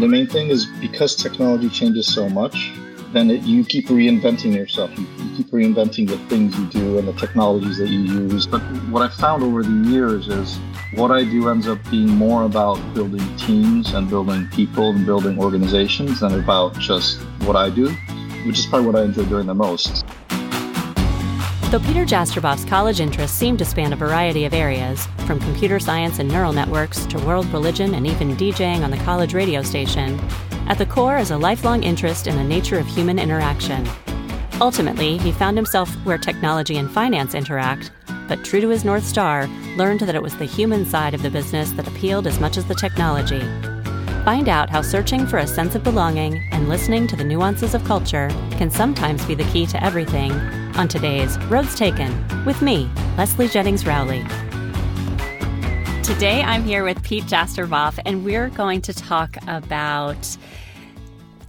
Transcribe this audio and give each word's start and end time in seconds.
The 0.00 0.06
main 0.06 0.28
thing 0.28 0.50
is 0.50 0.66
because 0.80 1.16
technology 1.16 1.68
changes 1.68 2.06
so 2.06 2.28
much, 2.28 2.70
then 3.12 3.32
it, 3.32 3.42
you 3.42 3.64
keep 3.64 3.88
reinventing 3.88 4.54
yourself. 4.54 4.96
You, 4.96 5.04
you, 5.16 5.36
keep 5.36 5.48
reinventing 5.48 6.06
the 6.06 6.18
things 6.28 6.56
you 6.56 6.66
do 6.66 6.98
and 6.98 7.08
the 7.08 7.14
technologies 7.14 7.78
that 7.78 7.88
you 7.88 7.98
use. 8.02 8.46
But 8.46 8.60
what 8.90 9.02
I've 9.02 9.14
found 9.14 9.42
over 9.42 9.64
the 9.64 9.90
years 9.90 10.28
is 10.28 10.56
what 10.94 11.10
I 11.10 11.24
do 11.24 11.48
ends 11.48 11.66
up 11.66 11.78
being 11.90 12.06
more 12.10 12.44
about 12.44 12.76
building 12.94 13.36
teams 13.38 13.92
and 13.92 14.08
building 14.08 14.46
people 14.52 14.90
and 14.90 15.04
building 15.04 15.36
organizations 15.36 16.20
than 16.20 16.38
about 16.38 16.78
just 16.78 17.20
what 17.42 17.56
I 17.56 17.68
do, 17.68 17.90
which 18.46 18.60
is 18.60 18.66
probably 18.66 18.86
what 18.86 18.94
I 18.94 19.02
enjoy 19.02 19.24
doing 19.24 19.46
the 19.46 19.54
most. 19.54 20.06
Though 21.72 21.80
Peter 21.80 22.04
Jastreboff's 22.04 22.64
college 22.64 23.00
interests 23.00 23.36
seem 23.36 23.56
to 23.56 23.64
span 23.64 23.92
a 23.92 23.96
variety 23.96 24.44
of 24.44 24.54
areas, 24.54 25.08
from 25.28 25.38
computer 25.40 25.78
science 25.78 26.20
and 26.20 26.28
neural 26.30 26.54
networks 26.54 27.04
to 27.04 27.18
world 27.18 27.44
religion 27.52 27.94
and 27.94 28.06
even 28.06 28.34
DJing 28.34 28.82
on 28.82 28.90
the 28.90 28.96
college 29.04 29.34
radio 29.34 29.60
station, 29.60 30.18
at 30.68 30.78
the 30.78 30.86
core 30.86 31.18
is 31.18 31.30
a 31.30 31.36
lifelong 31.36 31.82
interest 31.82 32.26
in 32.26 32.34
the 32.34 32.42
nature 32.42 32.78
of 32.78 32.86
human 32.86 33.18
interaction. 33.18 33.86
Ultimately, 34.58 35.18
he 35.18 35.30
found 35.30 35.58
himself 35.58 35.90
where 36.06 36.16
technology 36.16 36.78
and 36.78 36.90
finance 36.90 37.34
interact, 37.34 37.90
but 38.26 38.42
true 38.42 38.62
to 38.62 38.70
his 38.70 38.86
North 38.86 39.04
Star, 39.04 39.46
learned 39.76 40.00
that 40.00 40.14
it 40.14 40.22
was 40.22 40.34
the 40.38 40.46
human 40.46 40.86
side 40.86 41.12
of 41.12 41.20
the 41.20 41.28
business 41.28 41.72
that 41.72 41.86
appealed 41.86 42.26
as 42.26 42.40
much 42.40 42.56
as 42.56 42.64
the 42.64 42.74
technology. 42.74 43.40
Find 44.24 44.48
out 44.48 44.70
how 44.70 44.80
searching 44.80 45.26
for 45.26 45.40
a 45.40 45.46
sense 45.46 45.74
of 45.74 45.84
belonging 45.84 46.42
and 46.52 46.70
listening 46.70 47.06
to 47.06 47.16
the 47.16 47.24
nuances 47.24 47.74
of 47.74 47.84
culture 47.84 48.28
can 48.52 48.70
sometimes 48.70 49.26
be 49.26 49.34
the 49.34 49.44
key 49.52 49.66
to 49.66 49.84
everything 49.84 50.32
on 50.76 50.88
today's 50.88 51.36
Roads 51.50 51.74
Taken 51.74 52.44
with 52.46 52.62
me, 52.62 52.88
Leslie 53.18 53.48
Jennings 53.48 53.84
Rowley. 53.84 54.24
Today 56.08 56.42
I'm 56.42 56.64
here 56.64 56.84
with 56.84 57.02
Pete 57.02 57.24
Jastreboff, 57.24 57.98
and 58.06 58.24
we're 58.24 58.48
going 58.48 58.80
to 58.80 58.94
talk 58.94 59.36
about 59.46 60.38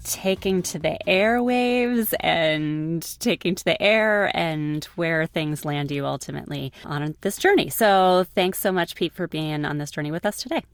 taking 0.03 0.61
to 0.63 0.77
the 0.77 0.97
airwaves 1.07 2.13
and 2.19 3.01
taking 3.21 3.55
to 3.55 3.63
the 3.63 3.81
air 3.81 4.35
and 4.35 4.83
where 4.95 5.27
things 5.27 5.63
land 5.63 5.91
you 5.91 6.05
ultimately 6.05 6.73
on 6.83 7.15
this 7.21 7.37
journey. 7.37 7.69
So, 7.69 8.25
thanks 8.35 8.59
so 8.59 8.73
much, 8.73 8.95
Pete, 8.95 9.13
for 9.13 9.29
being 9.29 9.63
on 9.63 9.77
this 9.77 9.91
journey 9.91 10.11
with 10.11 10.25
us 10.25 10.43
today. 10.43 10.65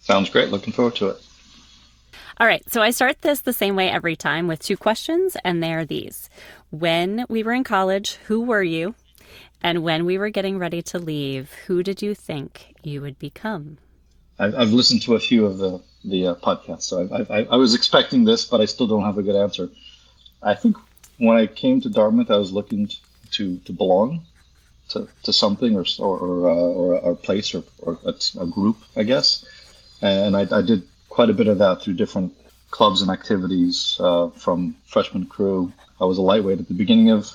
Sounds 0.00 0.30
great. 0.30 0.48
Looking 0.48 0.72
forward 0.72 0.96
to 0.96 1.10
it. 1.10 1.22
All 2.40 2.46
right, 2.46 2.64
so 2.72 2.80
I 2.80 2.92
start 2.92 3.20
this 3.20 3.42
the 3.42 3.52
same 3.52 3.76
way 3.76 3.90
every 3.90 4.16
time 4.16 4.48
with 4.48 4.60
two 4.60 4.78
questions, 4.78 5.36
and 5.44 5.62
they 5.62 5.74
are 5.74 5.84
these 5.84 6.30
When 6.70 7.26
we 7.28 7.42
were 7.42 7.52
in 7.52 7.62
college, 7.62 8.14
who 8.24 8.40
were 8.40 8.62
you? 8.62 8.94
And 9.64 9.82
when 9.82 10.04
we 10.04 10.18
were 10.18 10.28
getting 10.28 10.58
ready 10.58 10.82
to 10.82 10.98
leave, 10.98 11.50
who 11.66 11.82
did 11.82 12.02
you 12.02 12.14
think 12.14 12.74
you 12.82 13.00
would 13.00 13.18
become? 13.18 13.78
I've, 14.38 14.72
listened 14.72 15.00
to 15.02 15.14
a 15.14 15.20
few 15.20 15.46
of 15.46 15.56
the, 15.56 15.80
the 16.04 16.26
uh, 16.26 16.34
podcasts, 16.34 16.82
so 16.82 17.08
I, 17.10 17.38
I, 17.38 17.46
I 17.52 17.56
was 17.56 17.74
expecting 17.74 18.24
this, 18.24 18.44
but 18.44 18.60
I 18.60 18.66
still 18.66 18.86
don't 18.86 19.04
have 19.04 19.16
a 19.16 19.22
good 19.22 19.36
answer. 19.36 19.70
I 20.42 20.54
think 20.54 20.76
when 21.16 21.38
I 21.38 21.46
came 21.46 21.80
to 21.80 21.88
Dartmouth, 21.88 22.30
I 22.30 22.36
was 22.36 22.52
looking 22.52 22.90
to, 23.30 23.56
to 23.58 23.72
belong 23.72 24.26
to, 24.90 25.08
to 25.22 25.32
something 25.32 25.76
or, 25.76 25.86
or, 25.98 26.18
or, 26.18 26.50
uh, 26.50 26.54
or 26.54 27.12
a 27.12 27.16
place 27.16 27.54
or, 27.54 27.64
or 27.78 27.98
a, 28.04 28.14
a, 28.40 28.46
group, 28.46 28.76
I 28.96 29.04
guess. 29.04 29.46
And 30.02 30.36
I, 30.36 30.46
I 30.50 30.60
did 30.60 30.82
quite 31.08 31.30
a 31.30 31.32
bit 31.34 31.46
of 31.46 31.56
that 31.58 31.80
through 31.80 31.94
different 31.94 32.34
clubs 32.70 33.00
and 33.00 33.10
activities 33.10 33.96
uh, 33.98 34.28
from 34.28 34.76
freshman 34.84 35.24
crew. 35.24 35.72
I 36.02 36.04
was 36.04 36.18
a 36.18 36.22
lightweight 36.22 36.60
at 36.60 36.68
the 36.68 36.74
beginning 36.74 37.10
of 37.10 37.30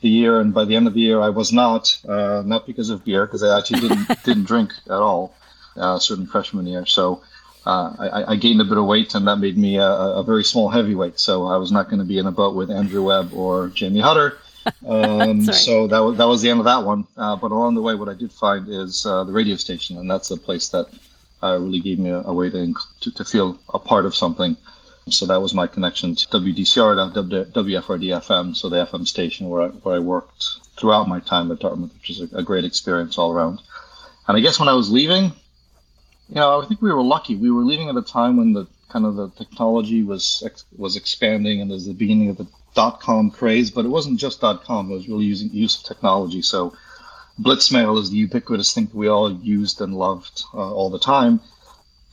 the 0.00 0.08
year, 0.08 0.40
and 0.40 0.52
by 0.52 0.64
the 0.64 0.76
end 0.76 0.86
of 0.86 0.94
the 0.94 1.00
year, 1.00 1.20
I 1.20 1.28
was 1.28 1.52
not. 1.52 1.98
Uh, 2.08 2.42
not 2.44 2.66
because 2.66 2.90
of 2.90 3.04
beer, 3.04 3.26
because 3.26 3.42
I 3.42 3.56
actually 3.56 3.80
didn't 3.80 4.08
didn't 4.24 4.44
drink 4.44 4.72
at 4.86 4.92
all, 4.92 5.34
uh, 5.76 5.98
certainly 5.98 6.30
freshman 6.30 6.66
year. 6.66 6.86
So 6.86 7.22
uh, 7.66 7.94
I, 7.98 8.32
I, 8.32 8.36
gained 8.36 8.60
a 8.60 8.64
bit 8.64 8.78
of 8.78 8.86
weight, 8.86 9.14
and 9.14 9.26
that 9.28 9.36
made 9.36 9.58
me 9.58 9.76
a, 9.76 9.86
a 9.86 10.22
very 10.22 10.44
small 10.44 10.70
heavyweight. 10.70 11.20
So 11.20 11.46
I 11.46 11.56
was 11.56 11.70
not 11.70 11.90
going 11.90 11.98
to 11.98 12.06
be 12.06 12.18
in 12.18 12.26
a 12.26 12.32
boat 12.32 12.54
with 12.54 12.70
Andrew 12.70 13.02
Webb 13.02 13.32
or 13.34 13.68
Jamie 13.68 14.00
Hutter. 14.00 14.38
Um, 14.86 15.46
right. 15.46 15.54
So 15.54 15.86
that 15.86 16.00
was 16.00 16.18
that 16.18 16.26
was 16.26 16.42
the 16.42 16.50
end 16.50 16.58
of 16.58 16.66
that 16.66 16.84
one. 16.84 17.06
Uh, 17.16 17.34
but 17.34 17.50
along 17.50 17.76
the 17.76 17.80
way, 17.80 17.94
what 17.94 18.10
I 18.10 18.14
did 18.14 18.30
find 18.30 18.68
is 18.68 19.06
uh, 19.06 19.24
the 19.24 19.32
radio 19.32 19.56
station, 19.56 19.96
and 19.96 20.08
that's 20.08 20.30
a 20.30 20.36
place 20.36 20.68
that 20.68 20.86
uh, 21.42 21.58
really 21.58 21.80
gave 21.80 21.98
me 21.98 22.10
a, 22.10 22.20
a 22.20 22.32
way 22.32 22.50
to, 22.50 22.74
to, 23.00 23.10
to 23.10 23.24
feel 23.24 23.58
a 23.72 23.78
part 23.78 24.04
of 24.04 24.14
something. 24.14 24.56
So 25.08 25.26
that 25.26 25.40
was 25.40 25.54
my 25.54 25.66
connection 25.66 26.14
to 26.14 26.28
WDCR, 26.28 27.12
WFRD 27.52 28.20
FM, 28.22 28.56
so 28.56 28.68
the 28.68 28.86
FM 28.86 29.06
station 29.08 29.48
where 29.48 29.62
I, 29.62 29.68
where 29.68 29.96
I 29.96 29.98
worked 29.98 30.44
throughout 30.78 31.08
my 31.08 31.20
time 31.20 31.50
at 31.50 31.58
Dartmouth, 31.58 31.92
which 31.94 32.10
is 32.10 32.20
a, 32.20 32.36
a 32.36 32.42
great 32.42 32.64
experience 32.64 33.18
all 33.18 33.32
around. 33.32 33.60
And 34.28 34.36
I 34.36 34.40
guess 34.40 34.60
when 34.60 34.68
I 34.68 34.74
was 34.74 34.90
leaving, 34.90 35.32
you 36.28 36.36
know, 36.36 36.60
I 36.60 36.66
think 36.66 36.80
we 36.80 36.92
were 36.92 37.02
lucky. 37.02 37.34
We 37.34 37.50
were 37.50 37.62
leaving 37.62 37.88
at 37.88 37.96
a 37.96 38.02
time 38.02 38.36
when 38.36 38.52
the 38.52 38.66
kind 38.88 39.04
of 39.04 39.16
the 39.16 39.30
technology 39.30 40.02
was 40.02 40.44
was 40.76 40.96
expanding 40.96 41.60
and 41.60 41.70
there's 41.70 41.86
the 41.86 41.94
beginning 41.94 42.28
of 42.28 42.36
the 42.36 42.46
dot 42.74 43.00
com 43.00 43.30
craze, 43.30 43.70
but 43.70 43.84
it 43.84 43.88
wasn't 43.88 44.20
just 44.20 44.40
dot 44.40 44.64
com. 44.64 44.90
It 44.90 44.94
was 44.94 45.08
really 45.08 45.24
using 45.24 45.50
use 45.50 45.76
of 45.78 45.84
technology. 45.84 46.42
So 46.42 46.74
Blitzmail 47.40 47.98
is 47.98 48.10
the 48.10 48.18
ubiquitous 48.18 48.72
thing 48.72 48.86
that 48.86 48.94
we 48.94 49.08
all 49.08 49.32
used 49.32 49.80
and 49.80 49.94
loved 49.94 50.44
uh, 50.54 50.72
all 50.72 50.90
the 50.90 50.98
time, 50.98 51.40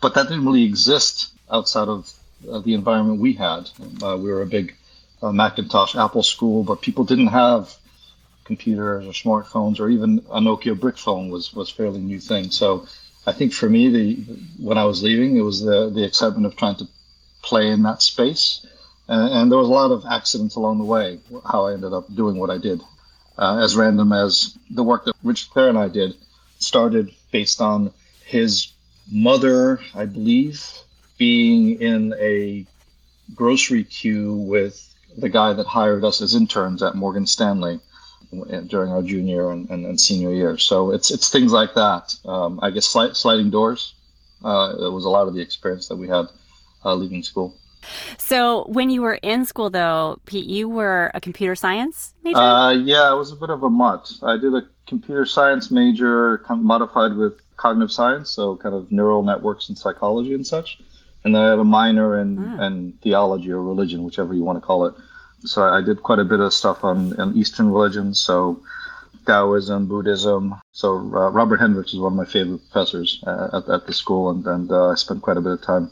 but 0.01 0.15
that 0.15 0.29
didn't 0.29 0.45
really 0.45 0.63
exist 0.63 1.33
outside 1.51 1.87
of 1.87 2.11
uh, 2.49 2.59
the 2.59 2.73
environment 2.73 3.19
we 3.19 3.33
had. 3.33 3.69
Uh, 4.01 4.17
we 4.17 4.31
were 4.31 4.41
a 4.41 4.47
big 4.47 4.75
uh, 5.21 5.31
Macintosh 5.31 5.95
Apple 5.95 6.23
school, 6.23 6.63
but 6.63 6.81
people 6.81 7.03
didn't 7.03 7.27
have 7.27 7.75
computers 8.43 9.05
or 9.05 9.11
smartphones 9.11 9.79
or 9.79 9.89
even 9.89 10.19
a 10.31 10.39
Nokia 10.39 10.79
brick 10.79 10.97
phone 10.97 11.29
was 11.29 11.53
was 11.53 11.69
fairly 11.69 11.99
new 11.99 12.19
thing. 12.19 12.49
So 12.51 12.87
I 13.25 13.33
think 13.33 13.53
for 13.53 13.69
me, 13.69 13.89
the 13.89 14.15
when 14.59 14.77
I 14.77 14.85
was 14.85 15.03
leaving, 15.03 15.37
it 15.37 15.41
was 15.41 15.61
the 15.61 15.89
the 15.89 16.03
excitement 16.03 16.45
of 16.45 16.55
trying 16.55 16.75
to 16.77 16.87
play 17.41 17.69
in 17.69 17.83
that 17.83 18.01
space. 18.01 18.65
And, 19.09 19.33
and 19.33 19.51
there 19.51 19.59
was 19.59 19.69
a 19.69 19.71
lot 19.71 19.91
of 19.91 20.05
accidents 20.09 20.55
along 20.55 20.79
the 20.79 20.85
way, 20.85 21.19
how 21.49 21.67
I 21.67 21.73
ended 21.73 21.93
up 21.93 22.13
doing 22.13 22.37
what 22.37 22.49
I 22.49 22.57
did 22.57 22.81
uh, 23.37 23.59
as 23.63 23.75
random 23.75 24.11
as 24.11 24.57
the 24.69 24.83
work 24.83 25.05
that 25.05 25.15
Richard 25.23 25.49
Clare 25.51 25.69
and 25.69 25.77
I 25.77 25.87
did 25.87 26.15
started 26.59 27.13
based 27.31 27.61
on 27.61 27.93
his 28.25 28.71
mother, 29.11 29.79
I 29.93 30.05
believe, 30.05 30.63
being 31.17 31.81
in 31.81 32.13
a 32.19 32.65
grocery 33.35 33.83
queue 33.83 34.35
with 34.35 34.83
the 35.17 35.29
guy 35.29 35.53
that 35.53 35.65
hired 35.65 36.03
us 36.03 36.21
as 36.21 36.35
interns 36.35 36.83
at 36.83 36.95
Morgan 36.95 37.25
Stanley 37.25 37.79
during 38.67 38.91
our 38.91 39.01
junior 39.01 39.51
and, 39.51 39.69
and, 39.69 39.85
and 39.85 39.99
senior 39.99 40.33
year. 40.33 40.57
So 40.57 40.91
it's 40.91 41.11
it's 41.11 41.29
things 41.29 41.51
like 41.51 41.73
that. 41.75 42.15
Um, 42.25 42.59
I 42.61 42.71
guess 42.71 42.85
sliding 42.85 43.49
doors. 43.49 43.93
Uh, 44.43 44.75
it 44.79 44.91
was 44.91 45.05
a 45.05 45.09
lot 45.09 45.27
of 45.27 45.33
the 45.33 45.41
experience 45.41 45.87
that 45.87 45.95
we 45.95 46.07
had 46.07 46.25
uh, 46.85 46.93
leaving 46.93 47.23
school. 47.23 47.55
So 48.17 48.65
when 48.67 48.89
you 48.89 49.01
were 49.01 49.15
in 49.15 49.45
school, 49.45 49.69
though, 49.69 50.19
Pete, 50.25 50.45
you 50.45 50.67
were 50.67 51.09
a 51.13 51.21
computer 51.21 51.55
science 51.55 52.13
major. 52.23 52.37
Uh, 52.37 52.73
yeah, 52.73 53.03
I 53.03 53.13
was 53.13 53.31
a 53.31 53.35
bit 53.35 53.49
of 53.49 53.63
a 53.63 53.69
mutt. 53.69 54.11
I 54.21 54.37
did 54.37 54.53
a 54.53 54.67
computer 54.87 55.25
science 55.25 55.71
major, 55.71 56.39
kind 56.39 56.59
of 56.59 56.65
modified 56.65 57.15
with 57.15 57.39
cognitive 57.55 57.91
science, 57.91 58.29
so 58.29 58.57
kind 58.57 58.75
of 58.75 58.91
neural 58.91 59.23
networks 59.23 59.69
and 59.69 59.77
psychology 59.77 60.33
and 60.33 60.45
such. 60.45 60.79
And 61.27 61.35
I 61.37 61.49
had 61.49 61.59
a 61.59 61.65
minor 61.65 62.21
in, 62.21 62.39
ah. 62.39 62.67
in 62.67 62.93
theology 63.03 63.51
or 63.51 63.61
religion, 63.61 64.03
whichever 64.03 64.33
you 64.33 64.45
want 64.45 64.55
to 64.55 64.65
call 64.65 64.85
it. 64.85 64.95
So 65.41 65.61
I 65.61 65.81
did 65.81 66.01
quite 66.01 66.19
a 66.19 66.23
bit 66.23 66.39
of 66.39 66.53
stuff 66.53 66.85
on, 66.85 67.19
on 67.19 67.35
Eastern 67.35 67.69
religions, 67.69 68.17
so 68.17 68.63
Taoism, 69.25 69.87
Buddhism. 69.87 70.55
So 70.71 70.95
uh, 70.95 71.29
Robert 71.31 71.59
Henricks 71.59 71.93
is 71.93 71.99
one 71.99 72.13
of 72.13 72.17
my 72.17 72.23
favorite 72.23 72.61
professors 72.71 73.21
uh, 73.27 73.49
at, 73.57 73.67
at 73.67 73.87
the 73.87 73.93
school, 73.93 74.29
and, 74.29 74.47
and 74.47 74.71
uh, 74.71 74.91
I 74.91 74.95
spent 74.95 75.21
quite 75.21 75.35
a 75.35 75.41
bit 75.41 75.51
of 75.51 75.61
time 75.61 75.91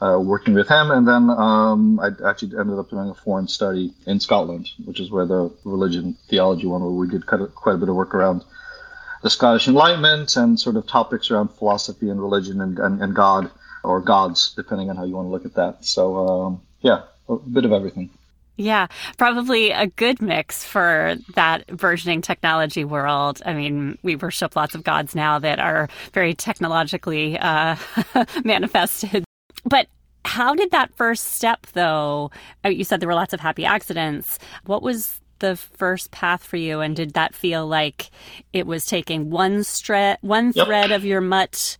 uh, 0.00 0.18
working 0.18 0.52
with 0.52 0.68
him. 0.68 0.90
And 0.90 1.06
then 1.06 1.30
um, 1.30 2.00
I 2.00 2.08
actually 2.28 2.58
ended 2.58 2.76
up 2.76 2.90
doing 2.90 3.08
a 3.08 3.14
foreign 3.14 3.46
study 3.46 3.94
in 4.08 4.18
Scotland, 4.18 4.68
which 4.84 4.98
is 4.98 5.12
where 5.12 5.26
the 5.26 5.48
religion 5.62 6.16
theology 6.28 6.66
one, 6.66 6.82
where 6.82 6.90
we 6.90 7.08
did 7.08 7.24
quite 7.24 7.40
a, 7.40 7.46
quite 7.46 7.76
a 7.76 7.78
bit 7.78 7.88
of 7.88 7.94
work 7.94 8.16
around 8.16 8.42
the 9.22 9.30
Scottish 9.30 9.68
Enlightenment 9.68 10.36
and 10.36 10.58
sort 10.58 10.74
of 10.74 10.88
topics 10.88 11.30
around 11.30 11.50
philosophy 11.52 12.10
and 12.10 12.20
religion 12.20 12.60
and, 12.60 12.80
and, 12.80 13.00
and 13.00 13.14
God 13.14 13.48
or 13.84 14.00
gods, 14.00 14.52
depending 14.54 14.90
on 14.90 14.96
how 14.96 15.04
you 15.04 15.14
want 15.14 15.26
to 15.26 15.30
look 15.30 15.44
at 15.44 15.54
that. 15.54 15.84
So, 15.84 16.16
um, 16.28 16.62
yeah, 16.80 17.02
a 17.28 17.36
bit 17.36 17.64
of 17.64 17.72
everything. 17.72 18.10
Yeah, 18.56 18.88
probably 19.16 19.70
a 19.70 19.86
good 19.86 20.20
mix 20.20 20.62
for 20.62 21.16
that 21.34 21.66
versioning 21.68 22.22
technology 22.22 22.84
world. 22.84 23.40
I 23.46 23.54
mean, 23.54 23.98
we 24.02 24.14
worship 24.16 24.54
lots 24.54 24.74
of 24.74 24.84
gods 24.84 25.14
now 25.14 25.38
that 25.38 25.58
are 25.58 25.88
very 26.12 26.34
technologically 26.34 27.38
uh, 27.38 27.76
manifested. 28.44 29.24
But 29.64 29.88
how 30.24 30.54
did 30.54 30.70
that 30.70 30.94
first 30.96 31.32
step, 31.32 31.66
though? 31.72 32.30
Uh, 32.64 32.68
you 32.68 32.84
said 32.84 33.00
there 33.00 33.08
were 33.08 33.14
lots 33.14 33.32
of 33.32 33.40
happy 33.40 33.64
accidents. 33.64 34.38
What 34.66 34.82
was 34.82 35.18
the 35.42 35.56
first 35.56 36.10
path 36.10 36.42
for 36.42 36.56
you, 36.56 36.80
and 36.80 36.96
did 36.96 37.12
that 37.12 37.34
feel 37.34 37.66
like 37.66 38.10
it 38.54 38.66
was 38.66 38.86
taking 38.86 39.28
one 39.28 39.58
stre- 39.58 40.16
one 40.22 40.52
yep. 40.54 40.66
thread 40.66 40.92
of 40.92 41.04
your 41.04 41.20
mutt 41.20 41.76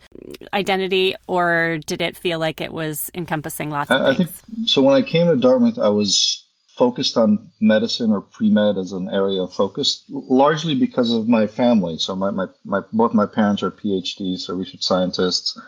identity, 0.52 1.14
or 1.26 1.78
did 1.86 2.02
it 2.02 2.16
feel 2.16 2.38
like 2.38 2.60
it 2.60 2.72
was 2.72 3.10
encompassing 3.14 3.70
lots 3.70 3.90
of 3.90 4.02
I, 4.02 4.14
things? 4.14 4.20
I 4.20 4.54
think 4.54 4.68
so. 4.68 4.82
When 4.82 4.94
I 4.94 5.00
came 5.00 5.28
to 5.28 5.36
Dartmouth, 5.36 5.78
I 5.78 5.88
was 5.88 6.44
focused 6.76 7.16
on 7.16 7.50
medicine 7.60 8.10
or 8.10 8.20
pre 8.20 8.50
med 8.50 8.76
as 8.76 8.92
an 8.92 9.08
area 9.08 9.40
of 9.42 9.54
focus, 9.54 10.04
largely 10.10 10.74
because 10.74 11.12
of 11.14 11.28
my 11.28 11.46
family. 11.46 11.96
So 11.96 12.16
my, 12.16 12.30
my, 12.30 12.46
my 12.64 12.82
both 12.92 13.14
my 13.14 13.26
parents 13.26 13.62
are 13.62 13.70
PhDs, 13.70 14.40
so 14.40 14.54
research 14.54 14.82
scientists. 14.82 15.58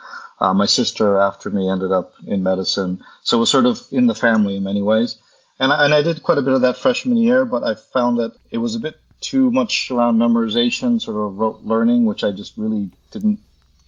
Uh, 0.41 0.53
my 0.53 0.67
sister 0.67 1.19
after 1.19 1.49
me 1.49 1.71
ended 1.71 1.93
up 1.93 2.13
in 2.27 2.43
medicine. 2.43 3.03
So 3.23 3.37
it 3.37 3.41
was 3.41 3.51
sort 3.51 3.67
of 3.67 3.81
in 3.93 4.09
the 4.09 4.15
family 4.15 4.57
in 4.57 4.65
many 4.65 4.83
ways. 4.83 5.17
And 5.61 5.73
I, 5.73 5.85
and 5.85 5.95
I 5.95 6.03
did 6.03 6.23
quite 6.23 6.39
a 6.39 6.43
bit 6.43 6.55
of 6.55 6.63
that 6.63 6.77
freshman 6.77 7.17
year, 7.17 7.45
but 7.45 7.63
I 7.63 7.75
found 7.75 8.19
that 8.19 8.33
it 8.51 8.59
was 8.59 8.75
a 8.75 8.81
bit 8.81 8.99
too 9.21 9.51
much 9.51 9.91
around 9.91 10.19
memorization, 10.19 11.01
sort 11.01 11.17
of 11.17 11.39
rote 11.39 11.63
learning, 11.63 12.05
which 12.05 12.25
I 12.25 12.33
just 12.33 12.55
really 12.57 12.91
didn't 13.11 13.39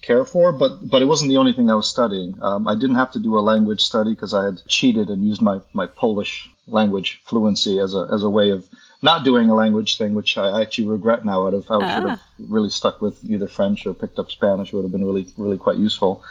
care 0.01 0.25
for. 0.25 0.53
But 0.53 0.89
but 0.89 1.03
it 1.03 1.07
wasn't 1.07 1.31
the 1.31 1.37
only 1.37 1.53
thing 1.53 1.71
I 1.71 1.75
was 1.75 1.89
studying. 1.89 2.39
Um, 2.41 2.69
I 2.69 2.75
didn't 2.75 2.97
have 2.97 3.13
to 3.13 3.19
do 3.19 3.39
a 3.39 3.41
language 3.41 3.83
study 3.83 4.11
because 4.11 4.33
I 4.33 4.45
had 4.45 4.65
cheated 4.67 5.09
and 5.11 5.25
used 5.25 5.43
my, 5.43 5.61
my 5.73 5.87
Polish 5.87 6.49
language 6.67 7.21
fluency 7.25 7.79
as 7.79 7.95
a 7.95 8.09
as 8.13 8.23
a 8.23 8.31
way 8.31 8.51
of 8.51 8.69
not 9.03 9.25
doing 9.25 9.51
a 9.51 9.55
language 9.55 9.99
thing, 9.99 10.15
which 10.15 10.37
I 10.39 10.63
actually 10.63 10.89
regret 10.89 11.25
now. 11.25 11.47
I'd 11.47 11.55
have, 11.55 11.71
I 11.71 11.95
should 11.95 12.09
have 12.09 12.19
ah. 12.19 12.23
really 12.49 12.71
stuck 12.71 13.01
with 13.01 13.23
either 13.25 13.47
French 13.47 13.87
or 13.87 13.95
picked 13.95 14.19
up 14.19 14.31
Spanish. 14.31 14.73
It 14.73 14.77
would 14.77 14.83
have 14.83 14.93
been 14.93 15.05
really, 15.05 15.27
really 15.37 15.59
quite 15.59 15.77
useful. 15.77 16.25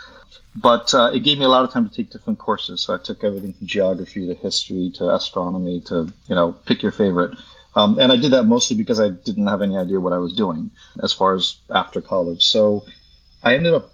But 0.56 0.94
uh, 0.94 1.12
it 1.14 1.20
gave 1.20 1.38
me 1.38 1.46
a 1.46 1.50
lot 1.50 1.66
of 1.66 1.72
time 1.72 1.88
to 1.88 1.94
take 1.94 2.10
different 2.10 2.40
courses. 2.40 2.82
So 2.82 2.94
I 2.94 2.98
took 2.98 3.24
everything 3.24 3.54
from 3.54 3.68
geography 3.68 4.28
to 4.28 4.34
history 4.34 4.92
to 4.96 5.14
astronomy 5.14 5.82
to, 5.82 6.12
you 6.28 6.36
know, 6.36 6.54
pick 6.66 6.82
your 6.82 6.94
favorite. 6.94 7.38
Um, 7.76 8.00
and 8.00 8.12
I 8.12 8.16
did 8.16 8.32
that 8.32 8.44
mostly 8.44 8.78
because 8.78 9.02
I 9.02 9.10
didn't 9.10 9.48
have 9.48 9.62
any 9.62 9.78
idea 9.78 10.00
what 10.00 10.14
I 10.14 10.18
was 10.18 10.34
doing 10.34 10.72
as 11.04 11.12
far 11.12 11.36
as 11.36 11.58
after 11.70 12.00
college. 12.02 12.44
So 12.46 12.86
I 13.44 13.56
ended 13.56 13.74
up, 13.74 13.92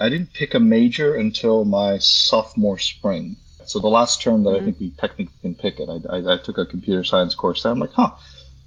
I 0.00 0.08
didn't 0.08 0.32
pick 0.32 0.54
a 0.54 0.60
major 0.60 1.14
until 1.14 1.64
my 1.64 1.98
sophomore 1.98 2.78
spring. 2.78 3.36
So 3.68 3.78
the 3.78 3.88
last 3.88 4.22
term 4.22 4.44
that 4.44 4.50
mm-hmm. 4.50 4.62
I 4.62 4.64
think 4.64 4.80
we 4.80 4.90
technically 4.90 5.34
can 5.42 5.54
pick 5.54 5.80
it, 5.80 5.88
I, 5.88 6.16
I, 6.16 6.34
I 6.34 6.38
took 6.38 6.58
a 6.58 6.66
computer 6.66 7.04
science 7.04 7.34
course 7.34 7.62
there. 7.62 7.72
I'm 7.72 7.78
like, 7.78 7.92
huh, 7.92 8.10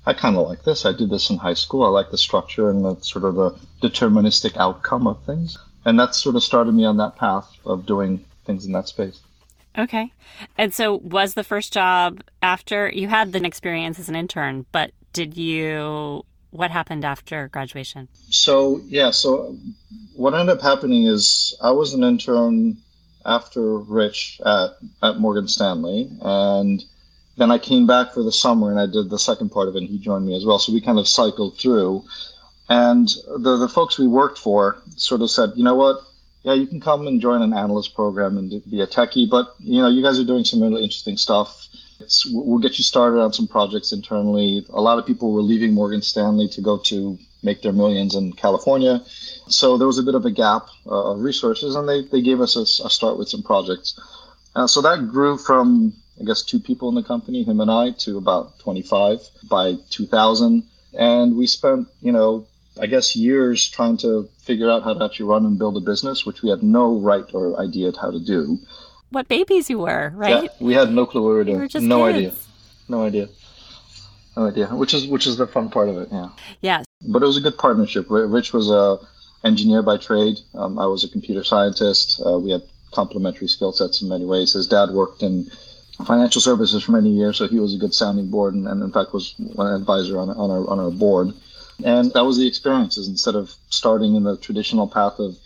I 0.05 0.13
kind 0.13 0.37
of 0.37 0.47
like 0.47 0.63
this. 0.63 0.85
I 0.85 0.93
did 0.93 1.09
this 1.09 1.29
in 1.29 1.37
high 1.37 1.53
school. 1.53 1.85
I 1.85 1.89
like 1.89 2.11
the 2.11 2.17
structure 2.17 2.69
and 2.69 2.83
the 2.83 2.95
sort 3.01 3.25
of 3.25 3.35
the 3.35 3.51
deterministic 3.81 4.57
outcome 4.57 5.07
of 5.07 5.23
things. 5.25 5.57
And 5.85 5.99
that 5.99 6.15
sort 6.15 6.35
of 6.35 6.43
started 6.43 6.73
me 6.73 6.85
on 6.85 6.97
that 6.97 7.15
path 7.15 7.49
of 7.65 7.85
doing 7.85 8.25
things 8.45 8.65
in 8.65 8.71
that 8.73 8.87
space. 8.87 9.19
Okay. 9.77 10.11
And 10.57 10.73
so 10.73 10.95
was 10.95 11.33
the 11.33 11.43
first 11.43 11.73
job 11.73 12.21
after 12.41 12.89
you 12.89 13.07
had 13.07 13.31
the 13.31 13.45
experience 13.45 13.99
as 13.99 14.09
an 14.09 14.15
intern, 14.15 14.65
but 14.71 14.91
did 15.13 15.37
you 15.37 16.25
what 16.51 16.71
happened 16.71 17.05
after 17.05 17.49
graduation? 17.49 18.07
So, 18.29 18.81
yeah, 18.85 19.11
so 19.11 19.57
what 20.15 20.33
ended 20.33 20.57
up 20.57 20.61
happening 20.61 21.05
is 21.05 21.55
I 21.61 21.71
was 21.71 21.93
an 21.93 22.03
intern 22.03 22.77
after 23.27 23.77
Rich 23.77 24.41
at, 24.45 24.77
at 25.03 25.19
Morgan 25.19 25.47
Stanley 25.47 26.09
and 26.21 26.83
then 27.37 27.51
I 27.51 27.59
came 27.59 27.85
back 27.85 28.13
for 28.13 28.23
the 28.23 28.31
summer 28.31 28.71
and 28.71 28.79
I 28.79 28.87
did 28.87 29.09
the 29.09 29.19
second 29.19 29.49
part 29.49 29.67
of 29.67 29.75
it 29.75 29.79
and 29.79 29.89
he 29.89 29.99
joined 29.99 30.25
me 30.25 30.35
as 30.35 30.43
well. 30.43 30.57
So 30.57 30.73
we 30.73 30.81
kind 30.81 30.97
of 30.97 31.07
cycled 31.07 31.57
through 31.59 32.03
and 32.69 33.07
the 33.37 33.57
the 33.57 33.69
folks 33.69 33.97
we 33.97 34.07
worked 34.07 34.39
for 34.39 34.81
sort 34.95 35.21
of 35.21 35.29
said, 35.29 35.51
you 35.55 35.63
know 35.63 35.75
what, 35.75 36.01
yeah, 36.43 36.53
you 36.53 36.67
can 36.67 36.79
come 36.79 37.07
and 37.07 37.21
join 37.21 37.41
an 37.41 37.53
analyst 37.53 37.93
program 37.93 38.37
and 38.37 38.49
be 38.69 38.81
a 38.81 38.87
techie, 38.87 39.29
but 39.29 39.55
you 39.59 39.81
know, 39.81 39.89
you 39.89 40.01
guys 40.01 40.19
are 40.19 40.23
doing 40.23 40.43
some 40.43 40.61
really 40.61 40.83
interesting 40.83 41.17
stuff. 41.17 41.67
It's, 41.99 42.25
we'll 42.31 42.59
get 42.59 42.77
you 42.77 42.83
started 42.83 43.19
on 43.19 43.33
some 43.33 43.47
projects 43.47 43.91
internally. 43.91 44.65
A 44.69 44.81
lot 44.81 44.99
of 44.99 45.05
people 45.05 45.33
were 45.33 45.41
leaving 45.41 45.73
Morgan 45.73 46.01
Stanley 46.01 46.47
to 46.49 46.61
go 46.61 46.77
to 46.77 47.17
make 47.43 47.61
their 47.61 47.73
millions 47.73 48.15
in 48.15 48.33
California. 48.33 49.01
So 49.49 49.77
there 49.77 49.87
was 49.87 49.99
a 49.99 50.03
bit 50.03 50.15
of 50.15 50.25
a 50.25 50.31
gap 50.31 50.67
uh, 50.85 51.11
of 51.11 51.19
resources, 51.19 51.75
and 51.75 51.87
they, 51.87 52.03
they 52.03 52.21
gave 52.21 52.41
us 52.41 52.55
a, 52.55 52.61
a 52.85 52.89
start 52.89 53.17
with 53.17 53.29
some 53.29 53.43
projects. 53.43 53.99
Uh, 54.55 54.67
so 54.67 54.81
that 54.81 55.07
grew 55.09 55.37
from, 55.37 55.93
I 56.19 56.25
guess, 56.25 56.41
two 56.41 56.59
people 56.59 56.89
in 56.89 56.95
the 56.95 57.03
company, 57.03 57.43
him 57.43 57.59
and 57.59 57.69
I, 57.69 57.91
to 57.99 58.17
about 58.17 58.59
25 58.59 59.19
by 59.49 59.75
2000. 59.89 60.63
And 60.97 61.37
we 61.37 61.47
spent, 61.47 61.87
you 62.01 62.11
know, 62.11 62.47
I 62.79 62.87
guess, 62.87 63.15
years 63.15 63.69
trying 63.69 63.97
to 63.97 64.29
figure 64.39 64.69
out 64.69 64.83
how 64.83 64.93
to 64.93 65.05
actually 65.05 65.27
run 65.27 65.45
and 65.45 65.57
build 65.57 65.77
a 65.77 65.79
business, 65.79 66.25
which 66.25 66.41
we 66.41 66.49
had 66.49 66.63
no 66.63 66.97
right 66.97 67.25
or 67.33 67.59
idea 67.59 67.91
how 67.99 68.11
to 68.11 68.19
do. 68.19 68.59
What 69.09 69.27
babies 69.27 69.69
you 69.69 69.79
were, 69.79 70.11
right? 70.15 70.43
Yeah, 70.43 70.49
we 70.59 70.73
had 70.73 70.91
no 70.91 71.05
clue 71.05 71.21
what 71.23 71.29
we 71.29 71.35
were 71.35 71.43
doing. 71.43 71.59
Were 71.59 71.81
no 71.81 72.05
kids. 72.05 72.17
idea. 72.17 72.33
No 72.89 73.03
idea. 73.03 73.29
No 74.35 74.47
idea. 74.47 74.67
Which 74.67 74.93
is 74.93 75.07
which 75.07 75.25
is 75.25 75.37
the 75.37 75.47
fun 75.47 75.69
part 75.69 75.89
of 75.89 75.97
it. 75.97 76.09
Yeah. 76.11 76.29
Yes. 76.61 76.85
But 77.07 77.23
it 77.23 77.25
was 77.25 77.37
a 77.37 77.41
good 77.41 77.57
partnership. 77.57 78.05
Rich 78.09 78.53
was 78.53 78.69
a 78.69 78.99
engineer 79.47 79.81
by 79.81 79.97
trade. 79.97 80.39
Um, 80.53 80.77
I 80.77 80.85
was 80.85 81.03
a 81.03 81.09
computer 81.09 81.43
scientist. 81.43 82.21
Uh, 82.23 82.37
we 82.37 82.51
had 82.51 82.61
complementary 82.91 83.47
skill 83.47 83.71
sets 83.71 84.01
in 84.01 84.09
many 84.09 84.25
ways. 84.25 84.53
His 84.53 84.67
dad 84.67 84.91
worked 84.91 85.23
in 85.23 85.49
financial 86.05 86.41
services 86.41 86.83
for 86.83 86.91
many 86.91 87.09
years, 87.09 87.37
so 87.37 87.47
he 87.47 87.59
was 87.59 87.73
a 87.73 87.77
good 87.77 87.93
sounding 87.93 88.29
board, 88.29 88.53
and, 88.53 88.67
and 88.67 88.83
in 88.83 88.91
fact 88.91 89.13
was 89.13 89.35
an 89.39 89.73
advisor 89.81 90.19
on, 90.19 90.29
on 90.29 90.51
our 90.51 90.69
on 90.69 90.79
our 90.79 90.91
board. 90.91 91.33
And 91.83 92.11
that 92.13 92.25
was 92.25 92.37
the 92.37 92.47
experiences. 92.47 93.07
Instead 93.07 93.35
of 93.35 93.53
starting 93.69 94.15
in 94.15 94.23
the 94.23 94.37
traditional 94.37 94.87
path 94.87 95.19
of 95.19 95.37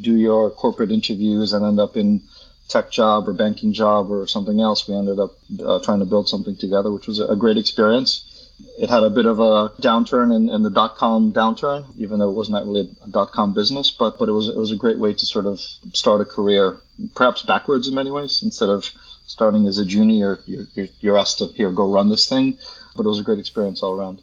do 0.00 0.16
your 0.16 0.50
corporate 0.50 0.90
interviews 0.90 1.52
and 1.52 1.64
end 1.64 1.80
up 1.80 1.96
in 1.96 2.22
tech 2.68 2.90
job 2.90 3.28
or 3.28 3.32
banking 3.32 3.72
job 3.72 4.10
or 4.10 4.26
something 4.26 4.60
else, 4.60 4.88
we 4.88 4.94
ended 4.94 5.18
up 5.18 5.32
uh, 5.64 5.78
trying 5.80 6.00
to 6.00 6.04
build 6.04 6.28
something 6.28 6.56
together, 6.56 6.90
which 6.90 7.06
was 7.06 7.20
a 7.20 7.36
great 7.36 7.56
experience. 7.56 8.33
It 8.78 8.90
had 8.90 9.02
a 9.02 9.10
bit 9.10 9.26
of 9.26 9.38
a 9.40 9.70
downturn 9.80 10.34
in, 10.34 10.48
in 10.48 10.62
the 10.62 10.70
dot 10.70 10.96
com 10.96 11.32
downturn, 11.32 11.84
even 11.96 12.18
though 12.18 12.30
it 12.30 12.34
was 12.34 12.50
not 12.50 12.64
really 12.64 12.94
a 13.04 13.08
dot 13.08 13.30
com 13.32 13.54
business, 13.54 13.90
but, 13.90 14.18
but 14.18 14.28
it 14.28 14.32
was, 14.32 14.48
it 14.48 14.56
was 14.56 14.72
a 14.72 14.76
great 14.76 14.98
way 14.98 15.12
to 15.12 15.26
sort 15.26 15.46
of 15.46 15.60
start 15.92 16.20
a 16.20 16.24
career, 16.24 16.78
perhaps 17.14 17.42
backwards 17.42 17.88
in 17.88 17.94
many 17.94 18.10
ways, 18.10 18.42
instead 18.42 18.68
of 18.68 18.90
starting 19.26 19.66
as 19.66 19.78
a 19.78 19.84
junior, 19.84 20.40
you're, 20.46 20.66
you're, 20.74 20.88
you're 21.00 21.18
asked 21.18 21.38
to 21.38 21.46
here, 21.46 21.70
go 21.70 21.92
run 21.92 22.08
this 22.08 22.28
thing. 22.28 22.58
But 22.96 23.06
it 23.06 23.08
was 23.08 23.18
a 23.18 23.24
great 23.24 23.40
experience 23.40 23.82
all 23.82 23.98
around 23.98 24.22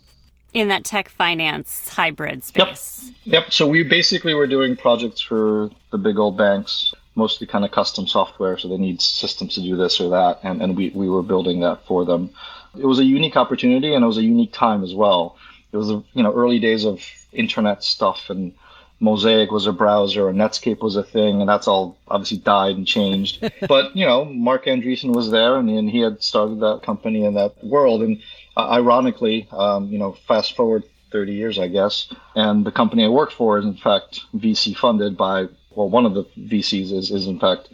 in 0.53 0.67
that 0.67 0.83
tech 0.83 1.09
finance 1.09 1.89
hybrid 1.89 2.43
space. 2.43 3.11
Yep. 3.25 3.33
Yep. 3.33 3.53
So 3.53 3.67
we 3.67 3.83
basically 3.83 4.33
were 4.33 4.47
doing 4.47 4.75
projects 4.75 5.21
for 5.21 5.69
the 5.91 5.97
big 5.97 6.17
old 6.19 6.37
banks, 6.37 6.93
mostly 7.15 7.47
kind 7.47 7.65
of 7.65 7.71
custom 7.71 8.07
software. 8.07 8.57
So 8.57 8.67
they 8.67 8.77
need 8.77 9.01
systems 9.01 9.55
to 9.55 9.61
do 9.61 9.75
this 9.75 9.99
or 9.99 10.09
that. 10.11 10.39
And, 10.43 10.61
and 10.61 10.75
we, 10.75 10.89
we 10.89 11.09
were 11.09 11.23
building 11.23 11.61
that 11.61 11.85
for 11.85 12.05
them. 12.05 12.31
It 12.77 12.85
was 12.85 12.99
a 12.99 13.03
unique 13.03 13.37
opportunity 13.37 13.93
and 13.93 14.03
it 14.03 14.07
was 14.07 14.17
a 14.17 14.23
unique 14.23 14.53
time 14.53 14.83
as 14.83 14.93
well. 14.93 15.37
It 15.71 15.77
was 15.77 15.87
the 15.87 16.03
you 16.13 16.23
know 16.23 16.33
early 16.33 16.59
days 16.59 16.85
of 16.85 17.01
internet 17.31 17.83
stuff 17.83 18.29
and 18.29 18.53
Mosaic 19.01 19.51
was 19.51 19.65
a 19.65 19.71
browser 19.71 20.29
and 20.29 20.37
Netscape 20.37 20.81
was 20.81 20.95
a 20.95 21.03
thing, 21.03 21.41
and 21.41 21.49
that's 21.49 21.67
all 21.67 21.97
obviously 22.07 22.37
died 22.37 22.75
and 22.77 22.85
changed. 22.85 23.43
but 23.67 23.95
you 23.95 24.05
know, 24.05 24.25
Marc 24.25 24.65
Andreessen 24.65 25.13
was 25.13 25.31
there, 25.31 25.57
and, 25.57 25.69
and, 25.69 25.89
he 25.89 25.99
had 25.99 26.21
started 26.21 26.59
that 26.59 26.83
company 26.83 27.25
in 27.25 27.33
that 27.33 27.61
world. 27.63 28.03
And 28.03 28.21
uh, 28.55 28.69
ironically, 28.69 29.47
um, 29.51 29.87
you 29.87 29.97
know, 29.97 30.11
fast 30.27 30.55
forward 30.55 30.83
30 31.11 31.33
years, 31.33 31.57
I 31.57 31.67
guess, 31.67 32.13
and 32.35 32.63
the 32.63 32.71
company 32.71 33.03
I 33.03 33.09
work 33.09 33.31
for 33.31 33.57
is 33.57 33.65
in 33.65 33.75
fact 33.75 34.21
VC 34.35 34.77
funded 34.77 35.17
by 35.17 35.47
well, 35.71 35.89
one 35.89 36.05
of 36.05 36.13
the 36.13 36.23
VCs 36.37 36.91
is 36.91 37.11
is 37.11 37.25
in 37.27 37.39
fact 37.39 37.69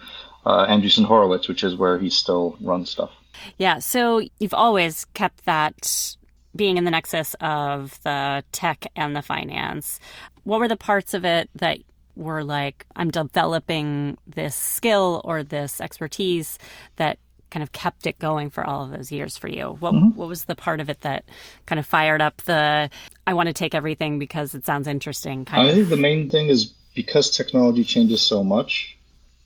uh, 0.46 0.66
Andreessen 0.66 1.04
Horowitz, 1.04 1.50
which 1.50 1.64
is 1.64 1.76
where 1.76 2.00
he 2.00 2.10
still 2.10 2.58
runs 2.62 2.90
stuff. 2.90 3.12
Yeah, 3.58 3.80
so 3.80 4.22
you've 4.40 4.54
always 4.54 5.06
kept 5.14 5.46
that 5.46 6.16
being 6.56 6.78
in 6.78 6.84
the 6.84 6.92
nexus 6.92 7.36
of 7.40 8.02
the 8.04 8.44
tech 8.52 8.88
and 8.96 9.16
the 9.16 9.22
finance. 9.22 10.00
What 10.44 10.60
were 10.60 10.68
the 10.68 10.78
parts 10.78 11.14
of 11.14 11.24
it 11.24 11.50
that 11.56 11.80
were 12.16 12.44
like, 12.44 12.86
I'm 12.96 13.12
developing 13.12 14.18
this 14.26 14.56
skill 14.56 15.22
or 15.24 15.44
this 15.44 15.80
expertise 15.80 16.58
that 16.96 17.20
kind 17.50 17.64
of 17.64 17.72
kept 17.72 18.06
it 18.06 18.20
going 18.20 18.50
for 18.50 18.66
all 18.66 18.84
of 18.84 18.92
those 18.92 19.12
years 19.12 19.38
for 19.38 19.48
you? 19.48 19.78
What 19.80 19.94
mm-hmm. 19.94 20.18
what 20.18 20.28
was 20.28 20.46
the 20.46 20.56
part 20.56 20.80
of 20.80 20.90
it 20.90 21.02
that 21.02 21.26
kind 21.66 21.80
of 21.80 21.86
fired 21.86 22.22
up 22.22 22.42
the 22.44 22.90
I 23.26 23.34
want 23.34 23.48
to 23.48 23.54
take 23.54 23.76
everything 23.76 24.20
because 24.20 24.54
it 24.56 24.66
sounds 24.66 24.88
interesting 24.88 25.46
kind 25.46 25.68
I 25.68 25.70
of? 25.70 25.76
think 25.76 25.90
the 25.90 25.98
main 25.98 26.30
thing 26.30 26.48
is 26.48 26.74
because 26.96 27.30
technology 27.30 27.84
changes 27.84 28.22
so 28.22 28.44
much, 28.44 28.97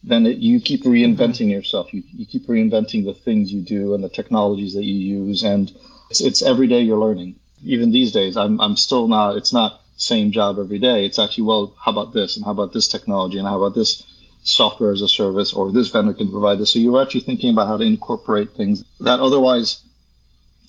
then 0.03 0.25
it, 0.25 0.37
you 0.37 0.59
keep 0.59 0.83
reinventing 0.83 1.17
mm-hmm. 1.17 1.49
yourself. 1.49 1.93
You, 1.93 2.03
you 2.11 2.25
keep 2.25 2.47
reinventing 2.47 3.05
the 3.05 3.13
things 3.13 3.53
you 3.53 3.61
do 3.61 3.93
and 3.93 4.03
the 4.03 4.09
technologies 4.09 4.73
that 4.73 4.83
you 4.83 4.95
use 4.95 5.43
and 5.43 5.71
it's, 6.11 6.21
it's 6.21 6.41
every 6.41 6.67
day 6.67 6.81
you're 6.81 6.97
learning. 6.97 7.35
Even 7.63 7.91
these 7.91 8.11
days, 8.11 8.35
I'm, 8.37 8.59
I'm 8.59 8.75
still 8.75 9.07
not, 9.07 9.37
it's 9.37 9.53
not 9.53 9.81
same 9.95 10.31
job 10.31 10.59
every 10.59 10.79
day. 10.79 11.05
It's 11.05 11.19
actually, 11.19 11.45
well, 11.45 11.73
how 11.79 11.91
about 11.91 12.13
this? 12.13 12.35
And 12.35 12.43
how 12.43 12.51
about 12.51 12.73
this 12.73 12.87
technology? 12.87 13.37
And 13.37 13.47
how 13.47 13.57
about 13.61 13.75
this 13.75 14.03
software 14.43 14.91
as 14.91 15.01
a 15.01 15.07
service? 15.07 15.53
Or 15.53 15.71
this 15.71 15.89
vendor 15.89 16.13
can 16.13 16.29
provide 16.29 16.57
this. 16.59 16.73
So 16.73 16.79
you're 16.79 17.01
actually 17.01 17.21
thinking 17.21 17.51
about 17.51 17.67
how 17.67 17.77
to 17.77 17.83
incorporate 17.83 18.51
things 18.51 18.83
that 18.99 19.19
otherwise 19.19 19.81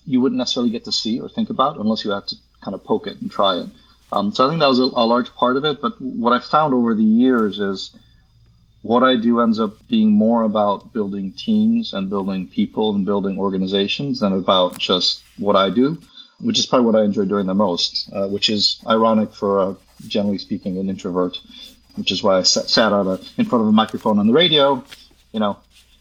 you 0.05 0.21
wouldn't 0.21 0.39
necessarily 0.39 0.71
get 0.71 0.85
to 0.85 0.93
see 0.93 1.21
or 1.21 1.29
think 1.29 1.51
about 1.51 1.79
unless 1.79 2.05
you 2.05 2.11
had 2.11 2.27
to 2.29 2.37
kind 2.61 2.75
of 2.75 2.85
poke 2.85 3.07
it 3.07 3.21
and 3.21 3.31
try 3.31 3.57
it. 3.59 3.69
Um, 4.13 4.33
so 4.33 4.47
I 4.47 4.51
think 4.51 4.61
that 4.61 4.69
was 4.69 4.79
a, 4.79 4.85
a 4.85 5.07
large 5.07 5.35
part 5.35 5.57
of 5.57 5.65
it. 5.65 5.81
But 5.81 6.01
what 6.01 6.33
I 6.33 6.39
found 6.39 6.75
over 6.75 6.95
the 6.95 7.03
years 7.03 7.59
is 7.59 7.97
what 8.83 9.05
I 9.05 9.17
do 9.17 9.41
ends 9.41 9.61
up 9.61 9.75
being 9.89 10.11
more 10.11 10.43
about 10.43 10.93
building 10.93 11.33
teams 11.33 11.93
and 11.93 12.11
building 12.11 12.49
people 12.49 12.95
and 12.95 13.07
building 13.07 13.39
organizations 13.39 14.21
than 14.21 14.33
about 14.33 14.79
just 14.79 15.23
what 15.39 15.55
I 15.57 15.71
do, 15.71 15.99
which 16.41 16.59
is 16.59 16.67
probably 16.67 16.87
what 16.87 16.97
I 16.97 17.05
enjoy 17.05 17.25
doing 17.25 17.47
the 17.47 17.55
most, 17.55 18.11
uh, 18.13 18.29
which 18.29 18.51
is 18.51 18.83
ironic 18.89 19.33
for, 19.33 19.61
uh, 19.61 19.75
generally 20.09 20.39
speaking, 20.39 20.79
an 20.79 20.89
introvert, 20.89 21.39
which 21.95 22.11
is 22.11 22.23
why 22.23 22.39
I 22.39 22.43
sat, 22.43 22.69
sat 22.69 22.93
a, 22.93 23.21
in 23.39 23.45
front 23.45 23.63
of 23.63 23.69
a 23.69 23.73
microphone 23.73 24.19
on 24.19 24.27
the 24.27 24.33
radio. 24.33 24.85
You 25.33 25.41
know, 25.41 25.59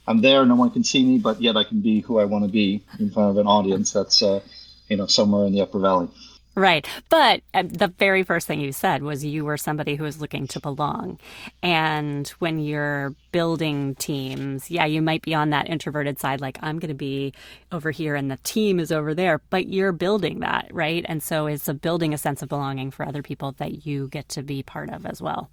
I'm 0.07 0.21
there, 0.21 0.43
no 0.45 0.55
one 0.55 0.71
can 0.71 0.83
see 0.83 1.03
me, 1.03 1.19
but 1.19 1.39
yet 1.39 1.55
I 1.55 1.63
can 1.63 1.81
be 1.81 2.01
who 2.01 2.17
I 2.17 2.25
want 2.25 2.45
to 2.45 2.51
be 2.51 2.83
in 2.99 3.11
front 3.11 3.29
of 3.29 3.37
an 3.37 3.45
audience 3.45 3.93
that's, 3.93 4.23
uh, 4.23 4.41
you 4.89 4.97
know, 4.97 5.05
somewhere 5.05 5.45
in 5.45 5.53
the 5.53 5.61
Upper 5.61 5.79
Valley. 5.79 6.09
Right. 6.53 6.85
But 7.09 7.41
uh, 7.53 7.63
the 7.65 7.87
very 7.87 8.23
first 8.23 8.45
thing 8.45 8.59
you 8.59 8.73
said 8.73 9.03
was 9.03 9.23
you 9.23 9.45
were 9.45 9.57
somebody 9.57 9.95
who 9.95 10.03
was 10.03 10.19
looking 10.19 10.47
to 10.47 10.59
belong. 10.59 11.17
And 11.63 12.27
when 12.39 12.59
you're 12.59 13.15
building 13.31 13.95
teams, 13.95 14.69
yeah, 14.69 14.85
you 14.85 15.01
might 15.01 15.21
be 15.21 15.33
on 15.33 15.51
that 15.51 15.69
introverted 15.69 16.19
side, 16.19 16.41
like 16.41 16.59
I'm 16.61 16.77
going 16.77 16.89
to 16.89 16.93
be 16.93 17.33
over 17.71 17.91
here 17.91 18.15
and 18.15 18.29
the 18.29 18.37
team 18.43 18.79
is 18.81 18.91
over 18.91 19.13
there, 19.13 19.39
but 19.49 19.67
you're 19.67 19.93
building 19.93 20.39
that, 20.41 20.67
right? 20.71 21.05
And 21.07 21.23
so 21.23 21.45
it's 21.47 21.69
a 21.69 21.73
building 21.73 22.13
a 22.13 22.17
sense 22.17 22.41
of 22.41 22.49
belonging 22.49 22.91
for 22.91 23.07
other 23.07 23.23
people 23.23 23.53
that 23.53 23.85
you 23.85 24.09
get 24.09 24.27
to 24.29 24.43
be 24.43 24.61
part 24.61 24.89
of 24.89 25.05
as 25.05 25.21
well. 25.21 25.49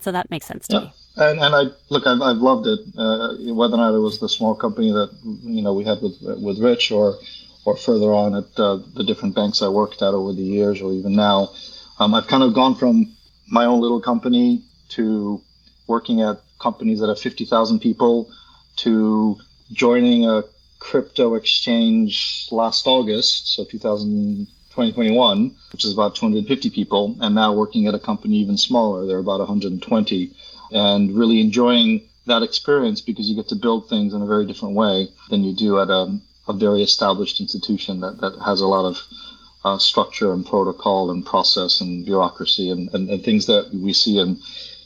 So 0.00 0.12
that 0.12 0.30
makes 0.30 0.44
sense 0.44 0.68
to 0.68 0.76
yeah. 0.76 0.80
me. 0.80 0.92
And, 1.16 1.40
and 1.40 1.54
I 1.54 1.62
look, 1.88 2.06
I've, 2.06 2.20
I've 2.20 2.36
loved 2.36 2.66
it. 2.66 2.80
Uh, 2.98 3.54
whether 3.54 3.74
or 3.74 3.78
not 3.78 3.94
it 3.94 4.00
was 4.00 4.20
the 4.20 4.28
small 4.28 4.54
company 4.54 4.92
that 4.92 5.10
you 5.22 5.62
know 5.62 5.72
we 5.72 5.84
had 5.84 6.02
with 6.02 6.20
with 6.20 6.58
Rich, 6.58 6.90
or 6.90 7.16
or 7.64 7.76
further 7.76 8.12
on 8.12 8.34
at 8.34 8.58
uh, 8.58 8.78
the 8.94 9.04
different 9.04 9.34
banks 9.34 9.62
I 9.62 9.68
worked 9.68 10.02
at 10.02 10.14
over 10.14 10.32
the 10.32 10.42
years, 10.42 10.80
or 10.80 10.92
even 10.92 11.14
now, 11.14 11.50
um, 11.98 12.14
I've 12.14 12.26
kind 12.26 12.42
of 12.42 12.54
gone 12.54 12.74
from 12.74 13.14
my 13.48 13.64
own 13.64 13.80
little 13.80 14.00
company 14.00 14.62
to 14.90 15.40
working 15.86 16.22
at 16.22 16.40
companies 16.58 17.00
that 17.00 17.08
have 17.08 17.18
50,000 17.18 17.78
people 17.80 18.30
to 18.76 19.38
joining 19.72 20.28
a 20.28 20.44
crypto 20.78 21.34
exchange 21.34 22.48
last 22.50 22.86
August, 22.86 23.54
so 23.54 23.64
2000, 23.64 24.46
2021, 24.70 25.54
which 25.72 25.84
is 25.84 25.92
about 25.92 26.16
250 26.16 26.70
people, 26.70 27.16
and 27.20 27.34
now 27.34 27.52
working 27.52 27.86
at 27.86 27.94
a 27.94 27.98
company 27.98 28.36
even 28.36 28.58
smaller. 28.58 29.06
They're 29.06 29.18
about 29.18 29.38
120, 29.38 30.32
and 30.72 31.16
really 31.16 31.40
enjoying 31.40 32.08
that 32.26 32.42
experience 32.42 33.00
because 33.00 33.28
you 33.28 33.36
get 33.36 33.48
to 33.48 33.54
build 33.54 33.88
things 33.88 34.14
in 34.14 34.22
a 34.22 34.26
very 34.26 34.46
different 34.46 34.74
way 34.74 35.08
than 35.30 35.44
you 35.44 35.54
do 35.54 35.78
at 35.78 35.90
a 35.90 36.18
a 36.48 36.52
very 36.52 36.82
established 36.82 37.40
institution 37.40 38.00
that, 38.00 38.20
that 38.20 38.38
has 38.44 38.60
a 38.60 38.66
lot 38.66 38.84
of 38.84 39.02
uh, 39.64 39.78
structure 39.78 40.32
and 40.32 40.44
protocol 40.44 41.10
and 41.10 41.24
process 41.24 41.80
and 41.80 42.04
bureaucracy 42.04 42.70
and, 42.70 42.92
and, 42.94 43.08
and, 43.08 43.24
things 43.24 43.46
that 43.46 43.70
we 43.72 43.92
see 43.94 44.18
in, 44.18 44.38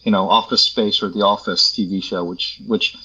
you 0.05 0.13
know, 0.13 0.29
Office 0.29 0.63
Space 0.63 1.03
or 1.03 1.09
The 1.09 1.23
Office 1.23 1.73
TV 1.73 2.03
show, 2.03 2.23
which 2.23 2.61
which 2.67 2.97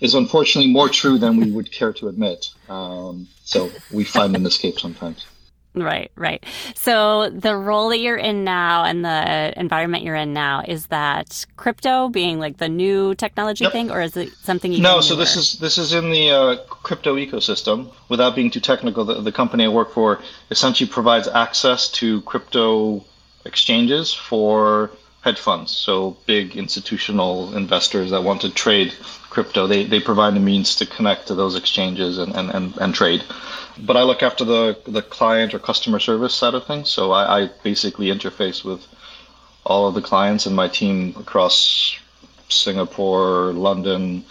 is 0.00 0.14
unfortunately 0.14 0.70
more 0.70 0.88
true 0.88 1.18
than 1.18 1.36
we 1.36 1.50
would 1.50 1.72
care 1.72 1.92
to 1.94 2.08
admit. 2.08 2.50
Um, 2.68 3.28
so 3.44 3.70
we 3.90 4.04
find 4.04 4.36
an 4.36 4.46
escape 4.46 4.78
sometimes. 4.78 5.26
Right, 5.76 6.10
right. 6.16 6.42
So 6.74 7.28
the 7.28 7.54
role 7.54 7.90
that 7.90 7.98
you're 7.98 8.16
in 8.16 8.44
now 8.44 8.84
and 8.84 9.04
the 9.04 9.52
environment 9.60 10.04
you're 10.04 10.16
in 10.16 10.32
now 10.32 10.62
is 10.66 10.86
that 10.86 11.44
crypto 11.56 12.08
being 12.08 12.38
like 12.38 12.56
the 12.56 12.68
new 12.68 13.14
technology 13.14 13.64
yep. 13.64 13.72
thing, 13.72 13.90
or 13.90 14.00
is 14.00 14.16
it 14.16 14.30
something 14.42 14.72
you? 14.72 14.80
No, 14.80 15.02
so 15.02 15.14
this 15.14 15.36
is 15.36 15.58
this 15.58 15.76
is 15.76 15.92
in 15.92 16.10
the 16.10 16.30
uh, 16.30 16.56
crypto 16.68 17.16
ecosystem. 17.16 17.92
Without 18.08 18.34
being 18.34 18.50
too 18.50 18.60
technical, 18.60 19.04
the, 19.04 19.20
the 19.20 19.32
company 19.32 19.64
I 19.64 19.68
work 19.68 19.92
for 19.92 20.22
essentially 20.50 20.88
provides 20.88 21.28
access 21.28 21.90
to 21.92 22.22
crypto 22.22 23.04
exchanges 23.44 24.14
for 24.14 24.90
hedge 25.20 25.38
funds. 25.38 25.72
So 25.72 26.16
big 26.24 26.56
institutional 26.56 27.54
investors 27.54 28.12
that 28.12 28.22
want 28.22 28.40
to 28.42 28.50
trade 28.50 28.94
crypto, 29.28 29.66
they, 29.66 29.84
they 29.84 30.00
provide 30.00 30.36
a 30.36 30.40
means 30.40 30.76
to 30.76 30.86
connect 30.86 31.26
to 31.26 31.34
those 31.34 31.56
exchanges 31.56 32.16
and, 32.16 32.34
and, 32.34 32.48
and, 32.50 32.76
and 32.78 32.94
trade 32.94 33.22
but 33.78 33.96
I 33.96 34.02
look 34.02 34.22
after 34.22 34.44
the 34.44 34.78
the 34.86 35.02
client 35.02 35.54
or 35.54 35.58
customer 35.58 35.98
service 35.98 36.34
side 36.34 36.54
of 36.54 36.66
things. 36.66 36.90
So 36.90 37.12
I, 37.12 37.42
I 37.42 37.50
basically 37.62 38.06
interface 38.06 38.64
with 38.64 38.86
all 39.64 39.88
of 39.88 39.94
the 39.94 40.02
clients 40.02 40.46
and 40.46 40.54
my 40.54 40.68
team 40.68 41.14
across 41.18 41.96
Singapore, 42.48 43.52
London, 43.52 44.24